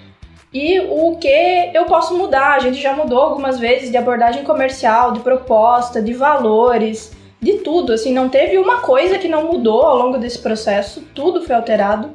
[0.53, 2.55] e o que eu posso mudar.
[2.55, 7.93] A gente já mudou algumas vezes de abordagem comercial, de proposta, de valores de tudo,
[7.93, 12.11] assim, não teve uma coisa que não mudou ao longo desse processo, tudo foi alterado.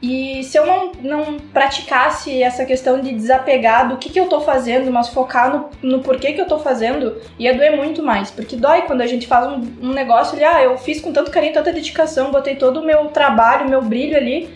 [0.00, 4.40] E se eu não, não praticasse essa questão de desapegar do que, que eu tô
[4.40, 8.30] fazendo, mas focar no, no porquê que eu tô fazendo, ia doer muito mais.
[8.30, 11.30] Porque dói quando a gente faz um, um negócio ali, ah, eu fiz com tanto
[11.30, 14.50] carinho, tanta dedicação, botei todo o meu trabalho, meu brilho ali,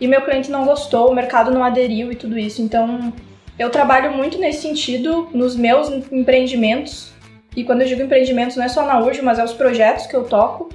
[0.00, 2.62] e meu cliente não gostou, o mercado não aderiu e tudo isso.
[2.62, 3.12] Então,
[3.58, 7.12] eu trabalho muito nesse sentido nos meus empreendimentos,
[7.56, 10.14] e quando eu digo empreendimentos, não é só na URG, mas é os projetos que
[10.14, 10.68] eu toco.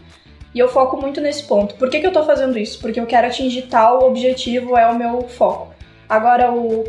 [0.54, 1.76] E eu foco muito nesse ponto.
[1.76, 2.82] Por que, que eu tô fazendo isso?
[2.82, 5.74] Porque eu quero atingir tal objetivo, é o meu foco.
[6.10, 6.84] Agora, o,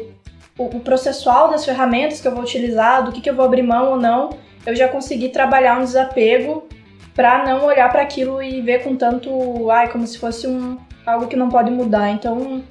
[0.59, 3.63] o, o processual das ferramentas que eu vou utilizar, do que, que eu vou abrir
[3.63, 4.31] mão ou não,
[4.67, 6.67] eu já consegui trabalhar um desapego
[7.15, 11.29] para não olhar para aquilo e ver com tanto, ai, como se fosse um algo
[11.29, 12.11] que não pode mudar.
[12.11, 12.65] Então,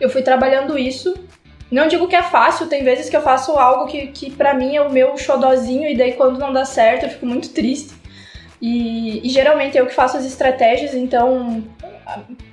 [0.00, 1.14] eu fui trabalhando isso
[1.72, 4.76] não digo que é fácil, tem vezes que eu faço algo que, que para mim
[4.76, 7.94] é o meu xodozinho e daí quando não dá certo eu fico muito triste.
[8.60, 11.64] E, e geralmente eu que faço as estratégias, então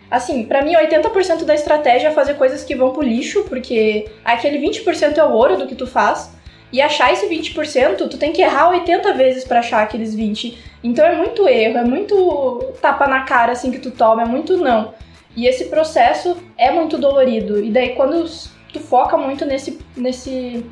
[0.09, 4.57] assim, para mim 80% da estratégia é fazer coisas que vão pro lixo, porque aquele
[4.57, 6.31] 20% é o ouro do que tu faz.
[6.71, 10.57] E achar esse 20%, tu tem que errar 80 vezes para achar aqueles 20.
[10.83, 14.55] Então é muito erro, é muito tapa na cara assim que tu toma, é muito
[14.55, 14.93] não.
[15.35, 17.63] E esse processo é muito dolorido.
[17.63, 18.23] E daí quando
[18.71, 20.65] tu foca muito nesse, nesse,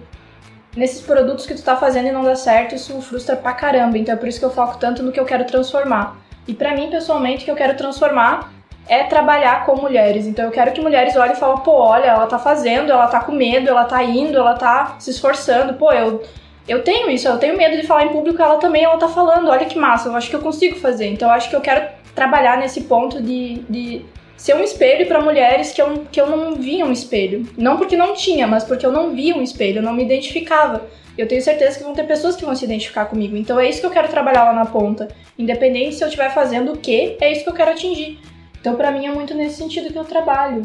[0.76, 3.98] nesses produtos que tu tá fazendo e não dá certo, isso frustra pra caramba.
[3.98, 6.18] Então é por isso que eu foco tanto no que eu quero transformar.
[6.48, 8.54] E para mim, pessoalmente, o que eu quero transformar
[8.88, 10.26] é trabalhar com mulheres.
[10.26, 13.20] Então eu quero que mulheres olhem e falem, pô, olha, ela tá fazendo, ela tá
[13.20, 15.74] com medo, ela tá indo, ela tá se esforçando.
[15.74, 16.24] Pô, eu,
[16.68, 19.50] eu tenho isso, eu tenho medo de falar em público, ela também, ela tá falando,
[19.50, 21.08] olha que massa, eu acho que eu consigo fazer.
[21.08, 24.06] Então eu acho que eu quero trabalhar nesse ponto de, de
[24.38, 27.45] ser um espelho para mulheres que eu, que eu não via um espelho.
[27.58, 30.88] Não porque não tinha, mas porque eu não via um espelho, eu não me identificava.
[31.17, 33.36] Eu tenho certeza que vão ter pessoas que vão se identificar comigo.
[33.36, 35.08] Então é isso que eu quero trabalhar lá na ponta.
[35.38, 38.19] Independente se eu estiver fazendo o que, é isso que eu quero atingir.
[38.62, 40.63] Então, para mim, é muito nesse sentido que eu trabalho.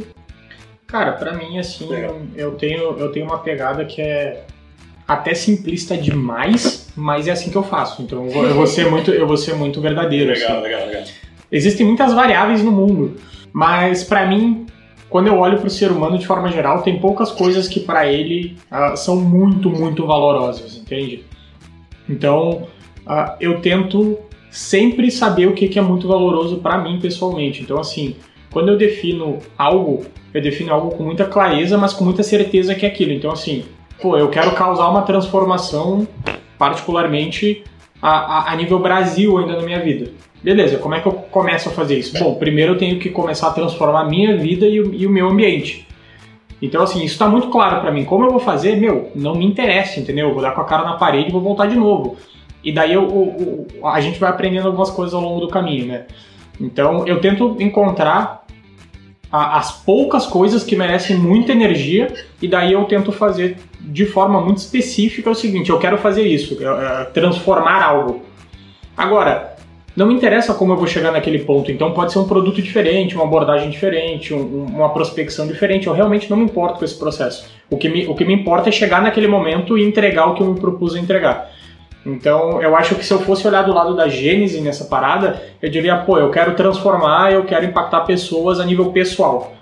[0.87, 1.89] Cara, para mim, assim,
[2.37, 4.45] eu tenho, eu tenho uma pegada que é
[5.09, 8.03] até simplista demais, mas é assim que eu faço.
[8.03, 10.33] Então, eu vou, ser muito, eu vou ser muito verdadeiro.
[10.33, 10.63] Legal, assim.
[10.63, 11.05] legal, legal.
[11.51, 13.17] Existem muitas variáveis no mundo,
[13.53, 14.67] mas para mim,
[15.09, 18.07] quando eu olho para o ser humano de forma geral, tem poucas coisas que para
[18.07, 21.25] ele uh, são muito, muito valorosas, entende?
[22.09, 22.67] Então,
[23.07, 24.19] uh, eu tento
[24.51, 27.63] sempre saber o que, é muito valoroso para mim pessoalmente.
[27.63, 28.17] Então, assim,
[28.51, 32.87] quando eu defino algo, eu defino algo com muita clareza, mas com muita certeza que
[32.87, 33.13] é aquilo.
[33.13, 33.65] Então, assim,
[34.01, 36.07] pô, eu quero causar uma transformação,
[36.59, 37.65] particularmente
[38.01, 40.11] a, a, a nível Brasil ainda na minha vida.
[40.43, 42.19] Beleza, como é que eu começo a fazer isso?
[42.19, 45.11] Bom, primeiro eu tenho que começar a transformar a minha vida e o, e o
[45.11, 45.87] meu ambiente.
[46.61, 48.05] Então, assim, isso está muito claro para mim.
[48.05, 50.29] Como eu vou fazer, meu, não me interessa, entendeu?
[50.29, 52.17] Eu vou dar com a cara na parede e vou voltar de novo.
[52.63, 56.07] E daí eu, eu, a gente vai aprendendo algumas coisas ao longo do caminho, né?
[56.61, 58.47] Então eu tento encontrar
[59.31, 64.41] a, as poucas coisas que merecem muita energia e daí eu tento fazer de forma
[64.41, 68.23] muito específica o seguinte: eu quero fazer isso, é, transformar algo.
[68.97, 69.52] Agora,
[69.95, 73.15] não me interessa como eu vou chegar naquele ponto, então pode ser um produto diferente,
[73.15, 75.87] uma abordagem diferente, um, uma prospecção diferente.
[75.87, 77.47] Eu realmente não me importo com esse processo.
[77.69, 80.43] O que, me, o que me importa é chegar naquele momento e entregar o que
[80.43, 81.51] eu me propus a entregar.
[82.05, 85.71] Então, eu acho que se eu fosse olhar do lado da Gênese nessa parada, eu
[85.71, 89.53] diria, pô, eu quero transformar, eu quero impactar pessoas a nível pessoal.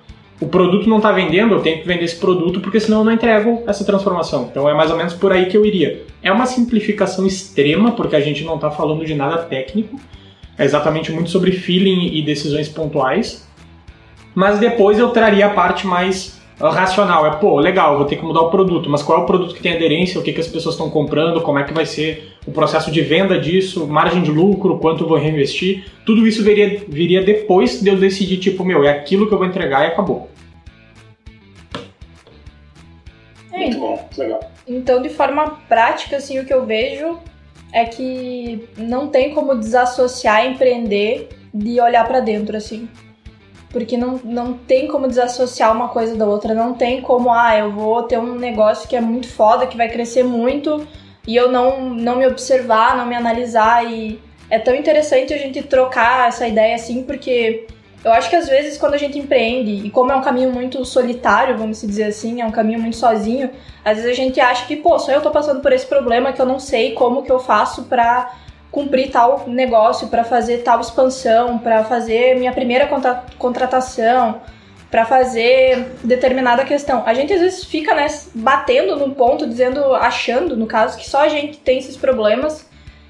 [0.40, 3.12] O produto não está vendendo, eu tenho que vender esse produto, porque senão eu não
[3.12, 4.48] entrego essa transformação.
[4.50, 6.02] Então é mais ou menos por aí que eu iria.
[6.22, 10.00] É uma simplificação extrema, porque a gente não está falando de nada técnico.
[10.60, 13.48] É exatamente muito sobre feeling e decisões pontuais.
[14.34, 17.26] Mas depois eu traria a parte mais racional.
[17.26, 19.62] É, pô, legal, vou ter que mudar o produto, mas qual é o produto que
[19.62, 22.52] tem aderência, o que, que as pessoas estão comprando, como é que vai ser o
[22.52, 25.86] processo de venda disso, margem de lucro, quanto eu vou reinvestir.
[26.04, 29.46] Tudo isso viria, viria depois de eu decidir, tipo, meu, é aquilo que eu vou
[29.46, 30.28] entregar e acabou.
[33.50, 34.40] Muito bom, legal.
[34.68, 37.18] Então, de forma prática, assim, o que eu vejo
[37.72, 42.88] é que não tem como desassociar empreender de olhar para dentro, assim.
[43.70, 46.54] Porque não, não tem como desassociar uma coisa da outra.
[46.54, 49.88] Não tem como, ah, eu vou ter um negócio que é muito foda, que vai
[49.88, 50.86] crescer muito,
[51.26, 53.84] e eu não, não me observar, não me analisar.
[53.90, 57.66] E é tão interessante a gente trocar essa ideia assim, porque
[58.04, 60.84] eu acho que às vezes quando a gente empreende, e como é um caminho muito
[60.84, 63.50] solitário, vamos dizer assim, é um caminho muito sozinho,
[63.84, 66.40] às vezes a gente acha que, pô, só eu tô passando por esse problema que
[66.40, 68.32] eu não sei como que eu faço pra
[68.70, 74.40] cumprir tal negócio, para fazer tal expansão, para fazer minha primeira contra contratação,
[74.90, 77.02] para fazer determinada questão.
[77.04, 81.20] A gente às vezes fica né, batendo num ponto, dizendo, achando, no caso, que só
[81.20, 82.68] a gente tem esses problemas.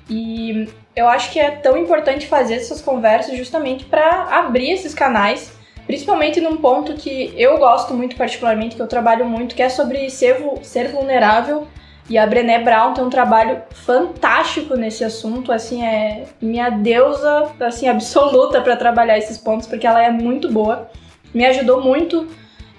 [0.09, 5.53] E eu acho que é tão importante fazer essas conversas justamente para abrir esses canais,
[5.87, 10.11] principalmente num ponto que eu gosto muito particularmente, que eu trabalho muito, que é sobre
[10.11, 11.67] ser, ser vulnerável
[12.11, 17.87] e a Brené Brown tem um trabalho fantástico nesse assunto, assim, é minha deusa, assim,
[17.89, 20.91] absoluta para trabalhar esses pontos, porque ela é muito boa.
[21.33, 22.27] Me ajudou muito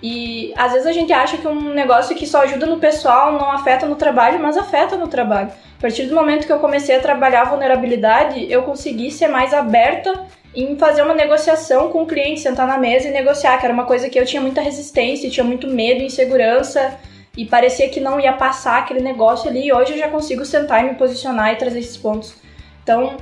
[0.04, 3.50] e às vezes a gente acha que um negócio que só ajuda no pessoal não
[3.50, 5.52] afeta no trabalho, mas afeta no trabalho.
[5.82, 9.52] A partir do momento que eu comecei a trabalhar a vulnerabilidade, eu consegui ser mais
[9.52, 13.74] aberta em fazer uma negociação com o cliente, sentar na mesa e negociar, que era
[13.74, 17.00] uma coisa que eu tinha muita resistência, tinha muito medo, insegurança
[17.36, 19.66] e parecia que não ia passar aquele negócio ali.
[19.66, 22.36] E hoje eu já consigo sentar e me posicionar e trazer esses pontos.
[22.84, 23.18] Então,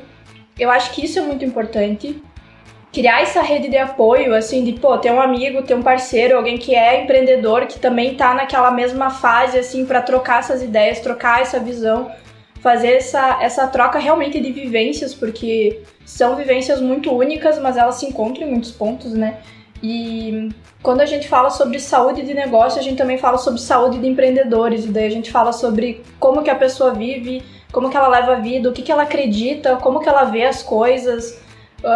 [0.59, 2.21] eu acho que isso é muito importante.
[2.91, 6.57] Criar essa rede de apoio, assim, de pô, ter um amigo, ter um parceiro, alguém
[6.57, 11.41] que é empreendedor, que também tá naquela mesma fase, assim, para trocar essas ideias, trocar
[11.41, 12.11] essa visão,
[12.61, 18.05] fazer essa, essa troca realmente de vivências, porque são vivências muito únicas, mas elas se
[18.05, 19.37] encontram em muitos pontos, né?
[19.81, 20.49] E
[20.83, 24.07] quando a gente fala sobre saúde de negócio, a gente também fala sobre saúde de
[24.07, 28.07] empreendedores, e daí a gente fala sobre como que a pessoa vive, como que ela
[28.07, 31.41] leva a vida, o que que ela acredita, como que ela vê as coisas,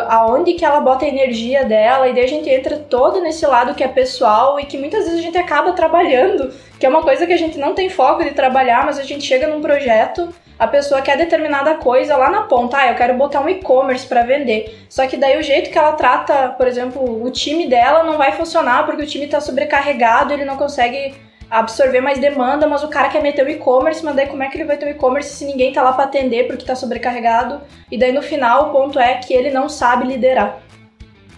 [0.07, 3.75] aonde que ela bota a energia dela, e daí a gente entra todo nesse lado
[3.75, 7.27] que é pessoal e que muitas vezes a gente acaba trabalhando, que é uma coisa
[7.27, 10.67] que a gente não tem foco de trabalhar, mas a gente chega num projeto a
[10.67, 14.85] pessoa quer determinada coisa lá na ponta, ah, eu quero botar um e-commerce para vender.
[14.89, 18.31] Só que daí o jeito que ela trata, por exemplo, o time dela não vai
[18.31, 21.15] funcionar porque o time está sobrecarregado, ele não consegue
[21.49, 24.57] absorver mais demanda, mas o cara quer meter o e-commerce, mas daí como é que
[24.57, 27.61] ele vai ter o e-commerce se ninguém tá lá para atender porque tá sobrecarregado?
[27.91, 30.59] E daí no final o ponto é que ele não sabe liderar.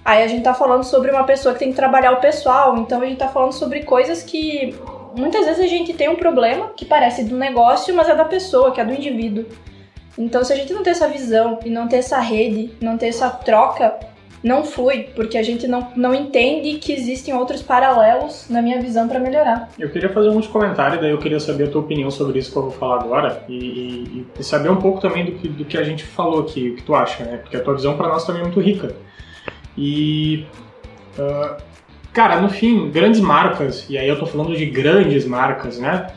[0.06, 3.02] Aí a gente tá falando sobre uma pessoa que tem que trabalhar o pessoal, então
[3.02, 4.76] a gente tá falando sobre coisas que
[5.18, 8.72] muitas vezes a gente tem um problema que parece do negócio, mas é da pessoa,
[8.72, 9.46] que é do indivíduo.
[10.18, 13.08] Então, se a gente não ter essa visão e não ter essa rede, não ter
[13.08, 14.00] essa troca,
[14.42, 19.08] não flui, porque a gente não, não entende que existem outros paralelos, na minha visão,
[19.08, 19.70] para melhorar.
[19.78, 22.58] Eu queria fazer um comentário, daí eu queria saber a tua opinião sobre isso que
[22.58, 25.78] eu vou falar agora e, e, e saber um pouco também do que, do que
[25.78, 27.38] a gente falou aqui, o que tu acha, né?
[27.38, 28.96] Porque a tua visão para nós também é muito rica.
[29.78, 30.46] E.
[31.18, 31.75] Uh,
[32.16, 36.08] Cara, no fim, grandes marcas, e aí eu tô falando de grandes marcas, né?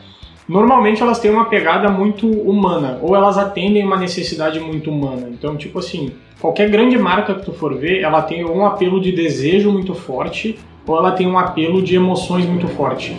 [0.47, 5.27] Normalmente elas têm uma pegada muito humana, ou elas atendem uma necessidade muito humana.
[5.29, 9.11] Então, tipo assim, qualquer grande marca que tu for ver, ela tem um apelo de
[9.11, 10.57] desejo muito forte,
[10.87, 13.13] ou ela tem um apelo de emoções muito forte.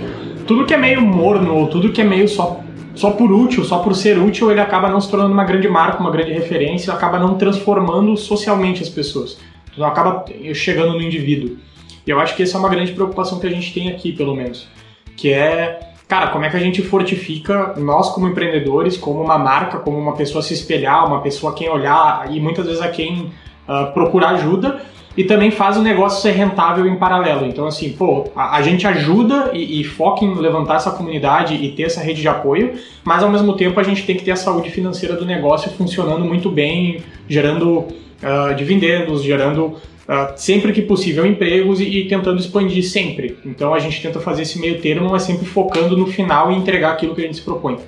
[0.47, 2.61] Tudo que é meio morno, ou tudo que é meio só,
[2.95, 6.01] só por útil, só por ser útil, ele acaba não se tornando uma grande marca,
[6.01, 9.39] uma grande referência, acaba não transformando socialmente as pessoas.
[9.71, 11.59] Então acaba chegando no indivíduo.
[12.07, 14.35] E eu acho que essa é uma grande preocupação que a gente tem aqui, pelo
[14.35, 14.69] menos.
[15.17, 19.79] Que é, cara, como é que a gente fortifica nós como empreendedores, como uma marca,
[19.79, 23.33] como uma pessoa se espelhar, uma pessoa a quem olhar e muitas vezes a quem
[23.69, 24.81] uh, procurar ajuda
[25.17, 27.45] e também faz o negócio ser rentável em paralelo.
[27.45, 31.73] Então, assim, pô, a, a gente ajuda e, e, foca em levantar essa comunidade e
[31.73, 34.37] ter essa rede de apoio, mas ao mesmo tempo a gente tem que ter a
[34.37, 39.77] saúde financeira do negócio funcionando muito bem, gerando uh, dividendos, gerando
[40.11, 43.39] uh, sempre que possível empregos e, e, tentando expandir sempre.
[43.45, 46.93] Então a gente tenta fazer esse meio termo, mas sempre focando no final e entregar
[46.93, 47.79] aquilo que a gente se propõe.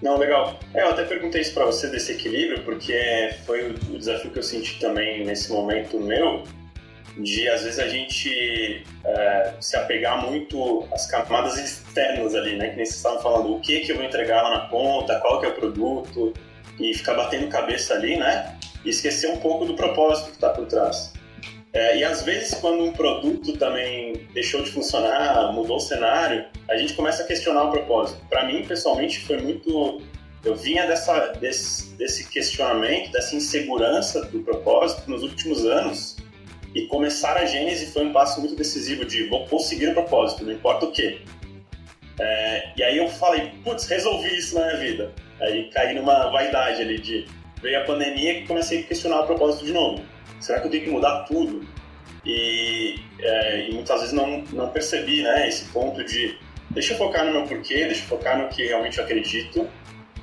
[0.00, 0.56] Não, legal.
[0.72, 4.42] É, eu até perguntei isso para você desse equilíbrio, porque foi o desafio que eu
[4.44, 6.44] senti também nesse momento meu,
[7.18, 12.68] de às vezes a gente é, se apegar muito às camadas externas ali, né?
[12.68, 15.40] Que nem vocês estavam falando, o que que eu vou entregar lá na conta, qual
[15.40, 16.32] que é o produto,
[16.78, 18.56] e ficar batendo cabeça ali, né?
[18.84, 21.12] E esquecer um pouco do propósito que está por trás.
[21.72, 26.76] É, e às vezes, quando um produto também deixou de funcionar, mudou o cenário, a
[26.76, 28.24] gente começa a questionar o propósito.
[28.28, 30.00] Para mim, pessoalmente, foi muito.
[30.44, 36.16] Eu vinha dessa, desse, desse questionamento, dessa insegurança do propósito nos últimos anos.
[36.74, 40.52] E começar a Gênese foi um passo muito decisivo de vou conseguir o propósito, não
[40.52, 41.18] importa o quê.
[42.20, 45.12] É, e aí eu falei, putz, resolvi isso na minha vida.
[45.40, 47.26] Aí caí numa vaidade ali de
[47.60, 50.02] veio a pandemia e comecei a questionar o propósito de novo
[50.40, 51.66] será que eu tenho que mudar tudo?
[52.24, 56.36] E, é, e muitas vezes não, não percebi né, esse ponto de
[56.70, 59.68] deixa eu focar no meu porquê, deixa eu focar no que realmente eu acredito,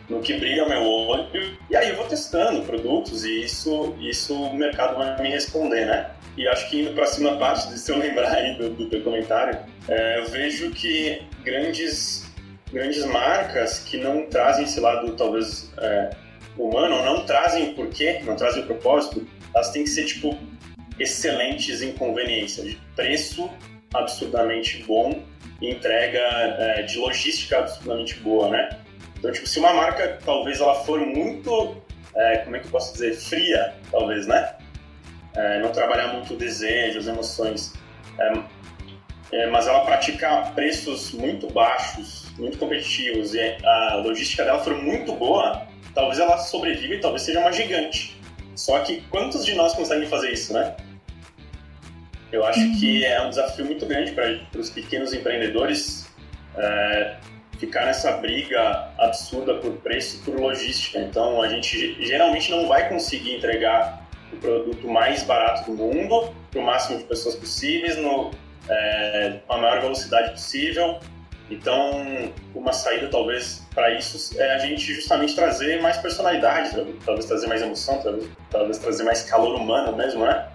[0.08, 4.56] no que brilha meu olho, e aí eu vou testando produtos e isso, isso o
[4.56, 6.12] mercado vai me responder, né?
[6.38, 9.02] E acho que indo para a segunda parte, se eu lembrar aí do, do teu
[9.02, 12.30] comentário, é, eu vejo que grandes,
[12.72, 16.10] grandes marcas que não trazem esse lado talvez é,
[16.58, 20.38] humano, não trazem o porquê, não trazem o propósito, elas têm que ser, tipo,
[21.00, 23.50] excelentes em conveniência, de preço
[23.94, 25.24] absurdamente bom
[25.62, 28.78] e entrega é, de logística absurdamente boa, né?
[29.18, 31.82] Então, tipo, se uma marca, talvez ela for muito,
[32.14, 34.56] é, como é que eu posso dizer, fria, talvez, né?
[35.34, 37.74] É, não trabalhar muito desejos, emoções,
[38.20, 38.34] é,
[39.32, 45.14] é, mas ela praticar preços muito baixos, muito competitivos e a logística dela for muito
[45.14, 48.15] boa, talvez ela sobreviva e talvez seja uma gigante.
[48.56, 50.76] Só que quantos de nós conseguem fazer isso, né?
[52.32, 52.80] Eu acho uhum.
[52.80, 56.08] que é um desafio muito grande para os pequenos empreendedores
[56.58, 57.18] é,
[57.60, 61.00] ficar nessa briga absurda por preço e por logística.
[61.00, 66.60] Então, a gente geralmente não vai conseguir entregar o produto mais barato do mundo para
[66.60, 68.32] o máximo de pessoas possíveis, no,
[68.68, 71.00] é, com a maior velocidade possível
[71.50, 76.72] então, uma saída talvez para isso é a gente justamente trazer mais personalidade,
[77.06, 80.48] talvez trazer mais emoção, talvez, talvez trazer mais calor humano mesmo, né?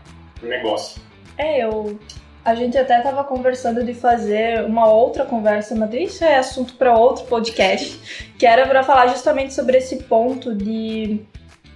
[0.42, 1.00] No negócio.
[1.38, 1.98] É, eu.
[2.42, 6.96] A gente até estava conversando de fazer uma outra conversa, mas isso é assunto para
[6.96, 11.20] outro podcast, que era para falar justamente sobre esse ponto de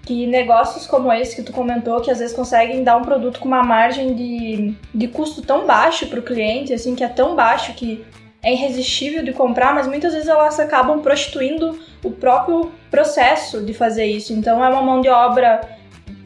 [0.04, 3.46] que negócios como esse que tu comentou, que às vezes conseguem dar um produto com
[3.46, 7.74] uma margem de, de custo tão baixo para o cliente, assim, que é tão baixo
[7.74, 8.04] que
[8.44, 14.04] é irresistível de comprar, mas muitas vezes elas acabam prostituindo o próprio processo de fazer
[14.04, 14.32] isso.
[14.32, 15.62] Então é uma mão de obra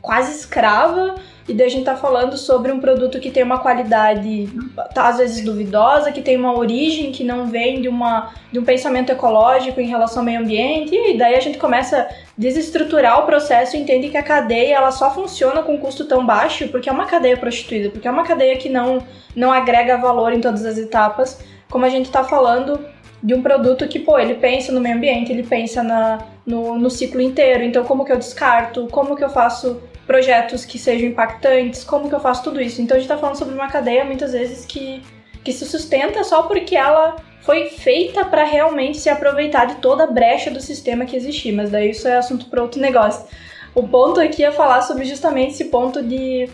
[0.03, 1.15] quase escrava
[1.49, 4.51] e daí a gente tá falando sobre um produto que tem uma qualidade,
[4.93, 8.65] tá, às vezes duvidosa, que tem uma origem que não vem de, uma, de um
[8.65, 13.27] pensamento ecológico em relação ao meio ambiente, e daí a gente começa a desestruturar o
[13.27, 16.91] processo e entende que a cadeia ela só funciona com um custo tão baixo porque
[16.91, 18.99] é uma cadeia prostituída, porque é uma cadeia que não,
[19.35, 22.79] não agrega valor em todas as etapas, como a gente tá falando
[23.23, 26.89] de um produto que, pô, ele pensa no meio ambiente, ele pensa na, no, no
[26.89, 27.65] ciclo inteiro.
[27.65, 28.87] Então, como que eu descarto?
[28.91, 32.81] Como que eu faço projetos que sejam impactantes, como que eu faço tudo isso.
[32.81, 35.03] Então a gente está falando sobre uma cadeia muitas vezes que,
[35.45, 40.07] que se sustenta só porque ela foi feita para realmente se aproveitar de toda a
[40.07, 43.27] brecha do sistema que existia, mas daí isso é assunto para outro negócio.
[43.75, 46.49] O ponto aqui é falar sobre justamente esse ponto de,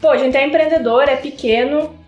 [0.00, 1.98] pô, a gente é empreendedor, é pequeno,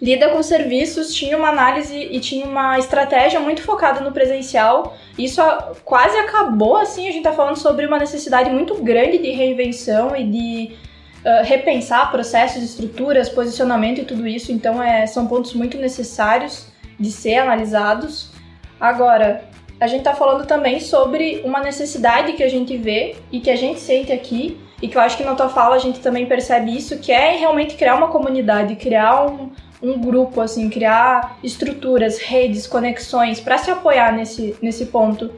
[0.00, 4.96] lida com serviços, tinha uma análise e tinha uma estratégia muito focada no presencial.
[5.18, 5.40] Isso
[5.84, 10.24] quase acabou, assim, a gente está falando sobre uma necessidade muito grande de reinvenção e
[10.24, 10.76] de
[11.24, 14.52] uh, repensar processos, estruturas, posicionamento e tudo isso.
[14.52, 16.66] Então, é, são pontos muito necessários
[17.00, 18.30] de ser analisados.
[18.78, 19.44] Agora,
[19.80, 23.56] a gente está falando também sobre uma necessidade que a gente vê e que a
[23.56, 26.76] gente sente aqui, e que eu acho que na tua fala a gente também percebe
[26.76, 29.50] isso, que é realmente criar uma comunidade, criar um,
[29.82, 35.30] um grupo, assim, criar estruturas, redes, conexões para se apoiar nesse, nesse ponto.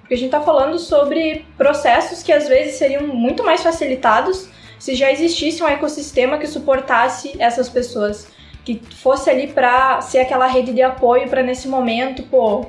[0.00, 4.94] Porque a gente está falando sobre processos que às vezes seriam muito mais facilitados se
[4.94, 8.28] já existisse um ecossistema que suportasse essas pessoas,
[8.64, 12.66] que fosse ali para ser aquela rede de apoio para nesse momento, pô,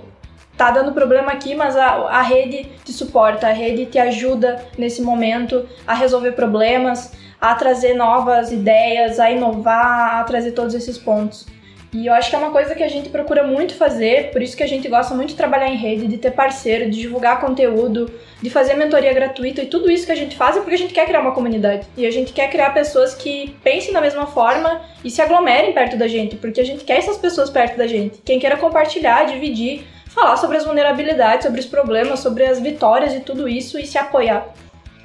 [0.58, 5.02] tá dando problema aqui, mas a, a rede te suporta, a rede te ajuda nesse
[5.02, 11.46] momento a resolver problemas, a trazer novas ideias, a inovar, a trazer todos esses pontos.
[11.92, 14.56] E eu acho que é uma coisa que a gente procura muito fazer, por isso
[14.56, 18.12] que a gente gosta muito de trabalhar em rede, de ter parceiro, de divulgar conteúdo,
[18.40, 20.94] de fazer mentoria gratuita e tudo isso que a gente faz é porque a gente
[20.94, 21.88] quer criar uma comunidade.
[21.98, 25.98] E a gente quer criar pessoas que pensem da mesma forma e se aglomerem perto
[25.98, 28.20] da gente, porque a gente quer essas pessoas perto da gente.
[28.24, 33.20] Quem queira compartilhar, dividir, falar sobre as vulnerabilidades, sobre os problemas, sobre as vitórias e
[33.20, 34.54] tudo isso e se apoiar.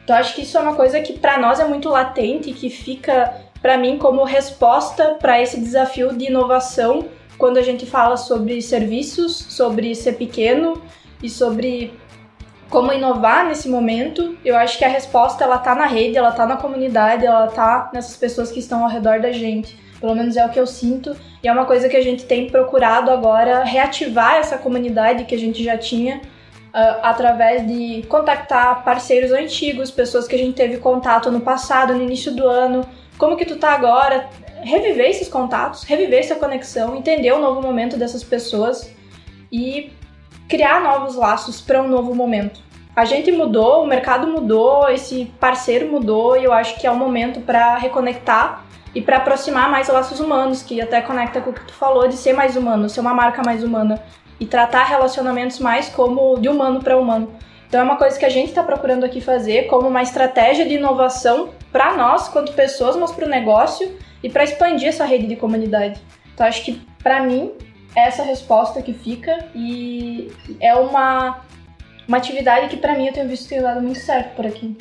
[0.05, 3.34] Então acho que isso é uma coisa que para nós é muito latente, que fica
[3.61, 9.34] para mim como resposta para esse desafio de inovação quando a gente fala sobre serviços,
[9.48, 10.82] sobre ser pequeno
[11.22, 11.98] e sobre
[12.68, 14.36] como inovar nesse momento.
[14.44, 17.90] Eu acho que a resposta ela tá na rede, ela tá na comunidade, ela tá
[17.92, 19.78] nessas pessoas que estão ao redor da gente.
[19.98, 22.50] Pelo menos é o que eu sinto e é uma coisa que a gente tem
[22.50, 26.20] procurado agora reativar essa comunidade que a gente já tinha
[26.74, 32.34] através de contactar parceiros antigos, pessoas que a gente teve contato no passado, no início
[32.34, 32.84] do ano.
[33.16, 34.28] Como que tu tá agora?
[34.60, 38.92] Reviver esses contatos, reviver essa conexão, entender o novo momento dessas pessoas
[39.52, 39.92] e
[40.48, 42.60] criar novos laços para um novo momento.
[42.96, 46.96] A gente mudou, o mercado mudou, esse parceiro mudou e eu acho que é o
[46.96, 51.64] momento para reconectar e para aproximar mais laços humanos, que até conecta com o que
[51.64, 54.02] tu falou de ser mais humano, ser uma marca mais humana
[54.39, 57.32] e tratar relacionamentos mais como de humano para humano.
[57.68, 60.74] Então é uma coisa que a gente está procurando aqui fazer como uma estratégia de
[60.74, 65.37] inovação para nós, quanto pessoas, mas para o negócio e para expandir essa rede de
[65.37, 66.01] comunidade.
[66.32, 67.53] Então acho que para mim
[67.97, 70.30] é essa resposta que fica e
[70.61, 71.41] é uma
[72.07, 74.76] uma atividade que para mim eu tenho visto tem dado muito certo por aqui.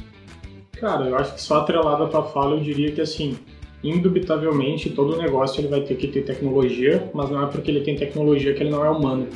[0.79, 3.39] Cara, eu acho que só atrelado à tua fala, eu diria que assim,
[3.83, 7.95] indubitavelmente todo negócio ele vai ter que ter tecnologia, mas não é porque ele tem
[7.95, 9.27] tecnologia que ele não é humano.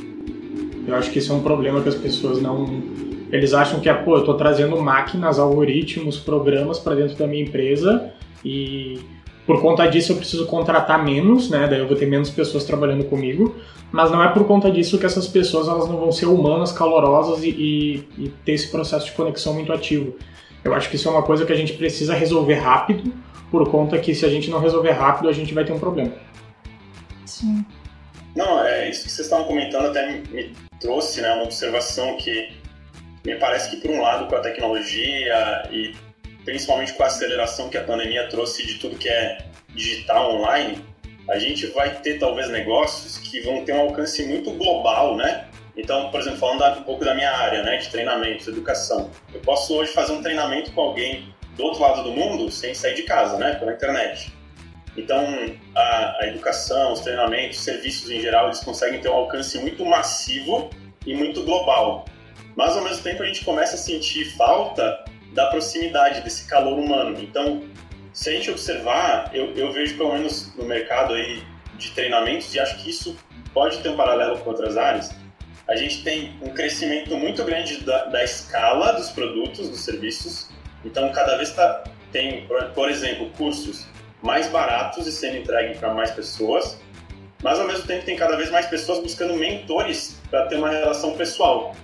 [0.86, 2.82] Eu acho que isso é um problema que as pessoas não
[3.30, 7.42] eles acham que é, pô, eu estou trazendo máquinas, algoritmos, programas para dentro da minha
[7.42, 8.10] empresa
[8.42, 8.98] e
[9.46, 11.66] por conta disso eu preciso contratar menos, né?
[11.68, 13.54] Daí eu vou ter menos pessoas trabalhando comigo,
[13.92, 17.42] mas não é por conta disso que essas pessoas elas não vão ser humanas, calorosas
[17.42, 20.14] e, e, e ter esse processo de conexão muito ativo.
[20.64, 23.12] Eu acho que isso é uma coisa que a gente precisa resolver rápido,
[23.50, 26.12] por conta que se a gente não resolver rápido, a gente vai ter um problema.
[27.24, 27.64] Sim.
[28.34, 32.52] Não, é isso que vocês estavam comentando até me trouxe, né, uma observação que
[33.24, 35.94] me parece que por um lado com a tecnologia e
[36.44, 39.38] principalmente com a aceleração que a pandemia trouxe de tudo que é
[39.74, 40.82] digital online,
[41.28, 45.46] a gente vai ter talvez negócios que vão ter um alcance muito global, né?
[45.76, 49.74] Então, por exemplo, falando um pouco da minha área, né, de treinamento, educação, eu posso
[49.74, 53.36] hoje fazer um treinamento com alguém do outro lado do mundo sem sair de casa,
[53.36, 53.56] né?
[53.56, 54.32] Pela internet.
[54.96, 55.22] Então,
[55.74, 59.84] a, a educação, os treinamentos, os serviços em geral, eles conseguem ter um alcance muito
[59.84, 60.70] massivo
[61.04, 62.06] e muito global.
[62.56, 67.20] Mas, ao mesmo tempo, a gente começa a sentir falta da proximidade, desse calor humano.
[67.20, 67.62] Então,
[68.12, 71.42] se a gente observar, eu, eu vejo pelo menos no mercado aí
[71.76, 73.16] de treinamentos, e acho que isso
[73.52, 75.10] pode ter um paralelo com outras áreas,
[75.68, 80.48] a gente tem um crescimento muito grande da, da escala dos produtos, dos serviços,
[80.88, 83.86] então, cada vez está tem, por exemplo, cursos
[84.22, 86.80] mais baratos e sendo entregues para mais pessoas,
[87.42, 91.12] mas ao mesmo tempo tem cada vez mais pessoas buscando mentores para ter uma relação
[91.12, 91.76] pessoal.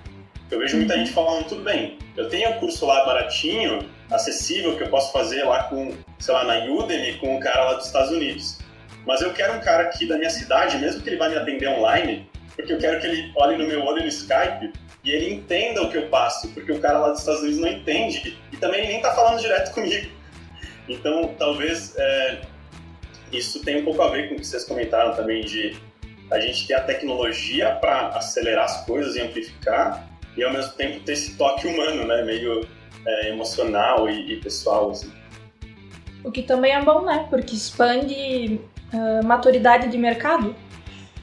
[0.50, 4.84] Eu vejo muita gente falando, tudo bem, eu tenho um curso lá baratinho, acessível, que
[4.84, 8.10] eu posso fazer lá com, sei lá, na Udemy, com um cara lá dos Estados
[8.10, 8.58] Unidos.
[9.06, 11.68] Mas eu quero um cara aqui da minha cidade, mesmo que ele vá me atender
[11.68, 14.72] online, porque eu quero que ele olhe no meu olho no Skype
[15.04, 17.68] e ele entenda o que eu passo, porque o cara lá dos Estados Unidos não
[17.68, 20.10] entende e também ele nem está falando direto comigo.
[20.88, 22.40] Então, talvez é,
[23.32, 25.76] isso tenha um pouco a ver com o que vocês comentaram também de
[26.30, 31.00] a gente ter a tecnologia para acelerar as coisas e amplificar e ao mesmo tempo
[31.00, 32.66] ter esse toque humano, né, meio
[33.06, 34.90] é, emocional e, e pessoal.
[34.90, 35.12] Assim.
[36.24, 37.26] O que também é bom, né?
[37.28, 38.58] Porque expande
[38.92, 40.56] uh, maturidade de mercado.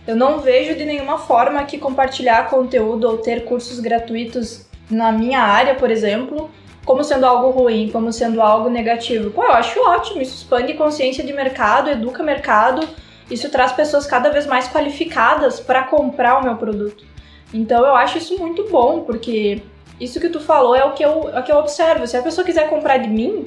[0.07, 5.41] Eu não vejo de nenhuma forma que compartilhar conteúdo ou ter cursos gratuitos na minha
[5.41, 6.49] área, por exemplo,
[6.85, 9.29] como sendo algo ruim, como sendo algo negativo.
[9.31, 12.87] Pô, eu acho ótimo, isso expande consciência de mercado, educa mercado,
[13.29, 17.05] isso traz pessoas cada vez mais qualificadas para comprar o meu produto.
[17.53, 19.61] Então eu acho isso muito bom, porque
[19.99, 22.07] isso que tu falou é o que eu, é o que eu observo.
[22.07, 23.45] Se a pessoa quiser comprar de mim,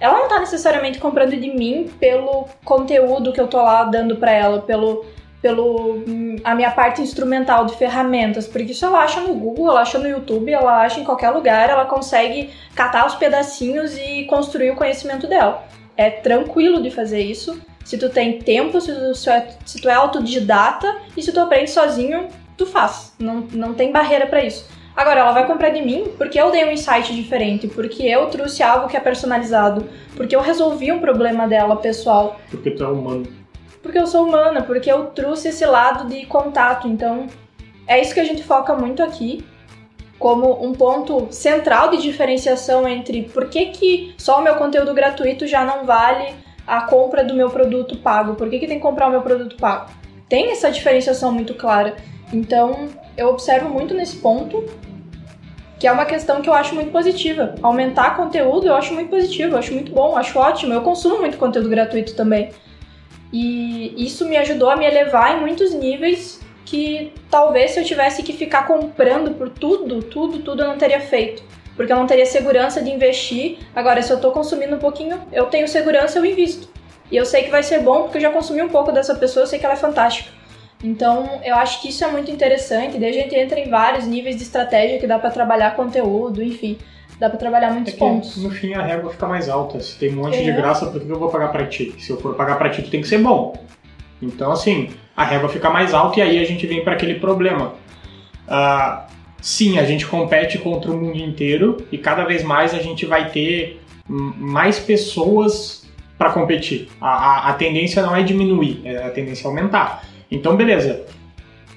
[0.00, 4.32] ela não tá necessariamente comprando de mim pelo conteúdo que eu tô lá dando para
[4.32, 5.04] ela, pelo
[5.42, 9.82] pelo hum, a minha parte instrumental de ferramentas, porque isso ela acha no Google, ela
[9.82, 14.70] acha no YouTube, ela acha em qualquer lugar, ela consegue catar os pedacinhos e construir
[14.70, 15.66] o conhecimento dela.
[15.96, 17.60] É tranquilo de fazer isso.
[17.84, 19.48] Se tu tem tempo, se tu, se é,
[19.82, 23.12] tu é autodidata e se tu aprende sozinho, tu faz.
[23.18, 24.70] Não, não tem barreira para isso.
[24.96, 28.62] Agora, ela vai comprar de mim porque eu dei um insight diferente, porque eu trouxe
[28.62, 32.38] algo que é personalizado, porque eu resolvi um problema dela pessoal.
[32.50, 33.41] Porque tu é humano.
[33.82, 36.86] Porque eu sou humana, porque eu trouxe esse lado de contato.
[36.86, 37.26] Então,
[37.86, 39.44] é isso que a gente foca muito aqui,
[40.18, 45.46] como um ponto central de diferenciação entre por que, que só o meu conteúdo gratuito
[45.46, 46.32] já não vale
[46.64, 49.56] a compra do meu produto pago, por que, que tem que comprar o meu produto
[49.56, 49.90] pago.
[50.28, 51.96] Tem essa diferenciação muito clara.
[52.32, 54.64] Então, eu observo muito nesse ponto,
[55.78, 57.56] que é uma questão que eu acho muito positiva.
[57.60, 60.72] Aumentar conteúdo eu acho muito positivo, eu acho muito bom, eu acho ótimo.
[60.72, 62.50] Eu consumo muito conteúdo gratuito também.
[63.32, 68.22] E isso me ajudou a me elevar em muitos níveis que talvez se eu tivesse
[68.22, 71.42] que ficar comprando por tudo, tudo, tudo eu não teria feito.
[71.74, 73.58] Porque eu não teria segurança de investir.
[73.74, 76.68] Agora, se eu estou consumindo um pouquinho, eu tenho segurança, eu invisto.
[77.10, 79.44] E eu sei que vai ser bom porque eu já consumi um pouco dessa pessoa,
[79.44, 80.30] eu sei que ela é fantástica.
[80.84, 82.98] Então, eu acho que isso é muito interessante.
[82.98, 86.78] Daí a gente entra em vários níveis de estratégia que dá para trabalhar conteúdo, enfim.
[87.18, 88.36] Dá para trabalhar muitos é pontos.
[88.36, 89.80] No fim, a régua fica mais alta.
[89.80, 90.42] Se tem um monte é.
[90.42, 91.94] de graça, por que eu vou pagar para ti?
[91.98, 93.54] Se eu for pagar para ti, tu tem que ser bom.
[94.20, 97.74] Então, assim, a régua fica mais alta e aí a gente vem para aquele problema.
[98.48, 99.02] Uh,
[99.40, 103.30] sim, a gente compete contra o mundo inteiro e cada vez mais a gente vai
[103.30, 105.88] ter mais pessoas
[106.18, 106.88] para competir.
[107.00, 110.04] A, a, a, tendência não é diminuir, é a tendência é aumentar.
[110.30, 111.04] Então, beleza.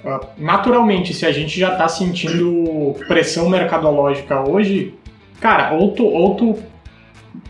[0.04, 4.94] Ah, naturalmente, se a gente já está sentindo pressão mercadológica hoje,
[5.40, 6.58] cara, ou tu, ou tu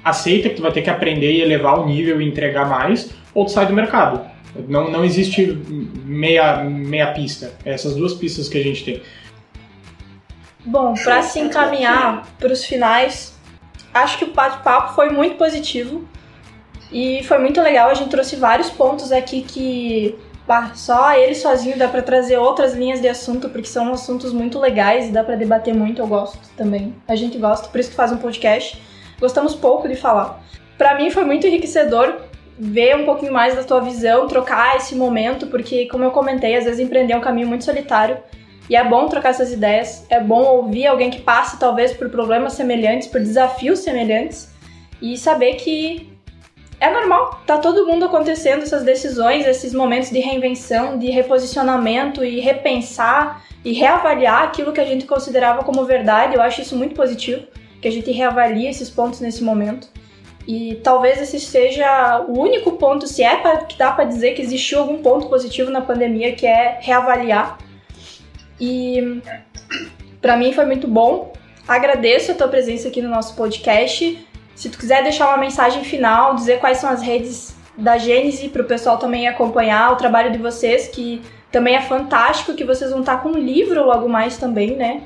[0.04, 3.44] aceita que tu vai ter que aprender e elevar o nível e entregar mais, ou
[3.44, 4.20] tu sai do mercado.
[4.68, 5.46] Não, não existe
[6.04, 7.52] meia, meia pista.
[7.64, 9.02] É essas duas pistas que a gente tem.
[10.64, 13.38] Bom, para se encaminhar para os finais,
[13.92, 16.04] acho que o bate-papo foi muito positivo
[16.90, 17.90] e foi muito legal.
[17.90, 20.16] A gente trouxe vários pontos aqui que
[20.74, 25.08] só ele sozinho dá para trazer outras linhas de assunto, porque são assuntos muito legais
[25.08, 26.00] e dá para debater muito.
[26.00, 26.94] Eu gosto também.
[27.08, 28.80] A gente gosta, por isso que faz um podcast.
[29.18, 30.42] Gostamos pouco de falar.
[30.78, 32.20] Para mim foi muito enriquecedor
[32.58, 36.64] ver um pouquinho mais da tua visão, trocar esse momento, porque como eu comentei, às
[36.64, 38.18] vezes empreender é um caminho muito solitário.
[38.68, 42.54] E é bom trocar essas ideias, é bom ouvir alguém que passe talvez por problemas
[42.54, 44.52] semelhantes, por desafios semelhantes
[45.00, 46.15] e saber que
[46.78, 52.38] é normal, tá todo mundo acontecendo essas decisões, esses momentos de reinvenção, de reposicionamento e
[52.40, 56.34] repensar e reavaliar aquilo que a gente considerava como verdade.
[56.34, 57.46] Eu acho isso muito positivo,
[57.80, 59.88] que a gente reavalie esses pontos nesse momento.
[60.46, 64.42] E talvez esse seja o único ponto, se é pra, que dá para dizer que
[64.42, 67.58] existiu algum ponto positivo na pandemia, que é reavaliar.
[68.60, 69.20] E
[70.20, 71.32] para mim foi muito bom.
[71.66, 74.25] Agradeço a tua presença aqui no nosso podcast.
[74.56, 78.62] Se tu quiser deixar uma mensagem final, dizer quais são as redes da Gênese para
[78.62, 81.20] o pessoal também acompanhar o trabalho de vocês, que
[81.52, 85.02] também é fantástico, que vocês vão estar com um livro logo mais também, né?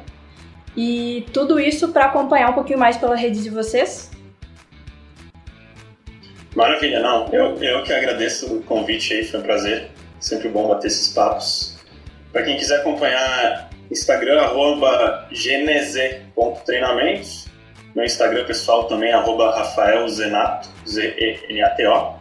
[0.77, 4.13] E tudo isso para acompanhar um pouquinho mais pela rede de vocês.
[6.55, 7.27] Maravilha, não.
[7.33, 9.91] Eu, eu que agradeço o convite aí, foi um prazer.
[10.21, 11.77] Sempre bom bater esses papos.
[12.33, 17.50] Para quem quiser acompanhar, Instagram, arroba geneze.treinamentos
[17.95, 22.21] Meu Instagram pessoal também, arroba Rafael Zenato, Z-E-N-A-T-O.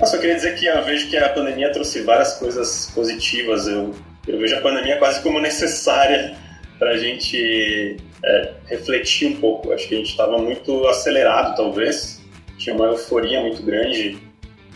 [0.00, 3.68] Eu só queria dizer que eu vejo que a pandemia trouxe várias coisas positivas.
[3.68, 3.94] Eu,
[4.26, 6.36] eu vejo a pandemia quase como necessária
[6.78, 9.72] para a gente é, refletir um pouco.
[9.72, 12.20] Acho que a gente estava muito acelerado, talvez.
[12.58, 14.18] Tinha uma euforia muito grande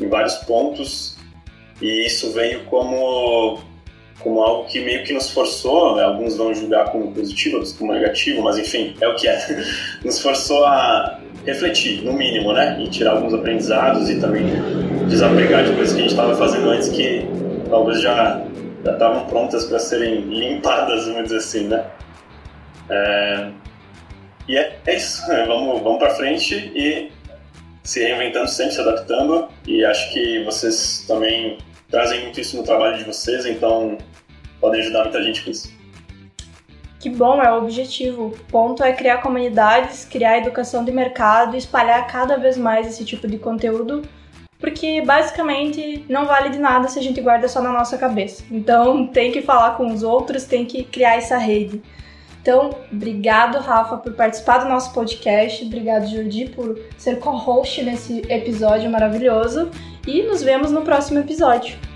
[0.01, 1.17] em vários pontos
[1.81, 3.61] e isso veio como
[4.21, 6.05] como algo que meio que nos forçou, né?
[6.05, 9.65] alguns vão julgar como positivo, outros como negativo, mas enfim, é o que é.
[10.05, 12.79] Nos forçou a refletir, no mínimo, né?
[12.81, 14.45] E tirar alguns aprendizados e também
[15.09, 17.27] desapegar de coisas que a gente estava fazendo antes que
[17.71, 18.45] talvez já
[18.85, 21.85] já estavam prontas para serem limpadas, vamos dizer assim, né?
[22.89, 23.49] É...
[24.49, 27.11] E é, é isso, vamos, vamos para frente e
[27.83, 31.59] se reinventando, sempre se adaptando e acho que vocês também
[31.91, 33.99] trazem muito isso no trabalho de vocês, então
[34.61, 35.79] podem ajudar muita gente com isso.
[37.01, 38.27] Que bom, é o objetivo.
[38.27, 43.29] O ponto é criar comunidades, criar educação de mercado espalhar cada vez mais esse tipo
[43.29, 44.03] de conteúdo,
[44.59, 48.43] porque basicamente não vale de nada se a gente guarda só na nossa cabeça.
[48.51, 51.81] Então tem que falar com os outros, tem que criar essa rede.
[52.41, 55.65] Então, obrigado, Rafa, por participar do nosso podcast.
[55.65, 59.71] Obrigado, Jordi, por ser co-host nesse episódio maravilhoso.
[60.07, 61.88] E nos vemos no próximo episódio.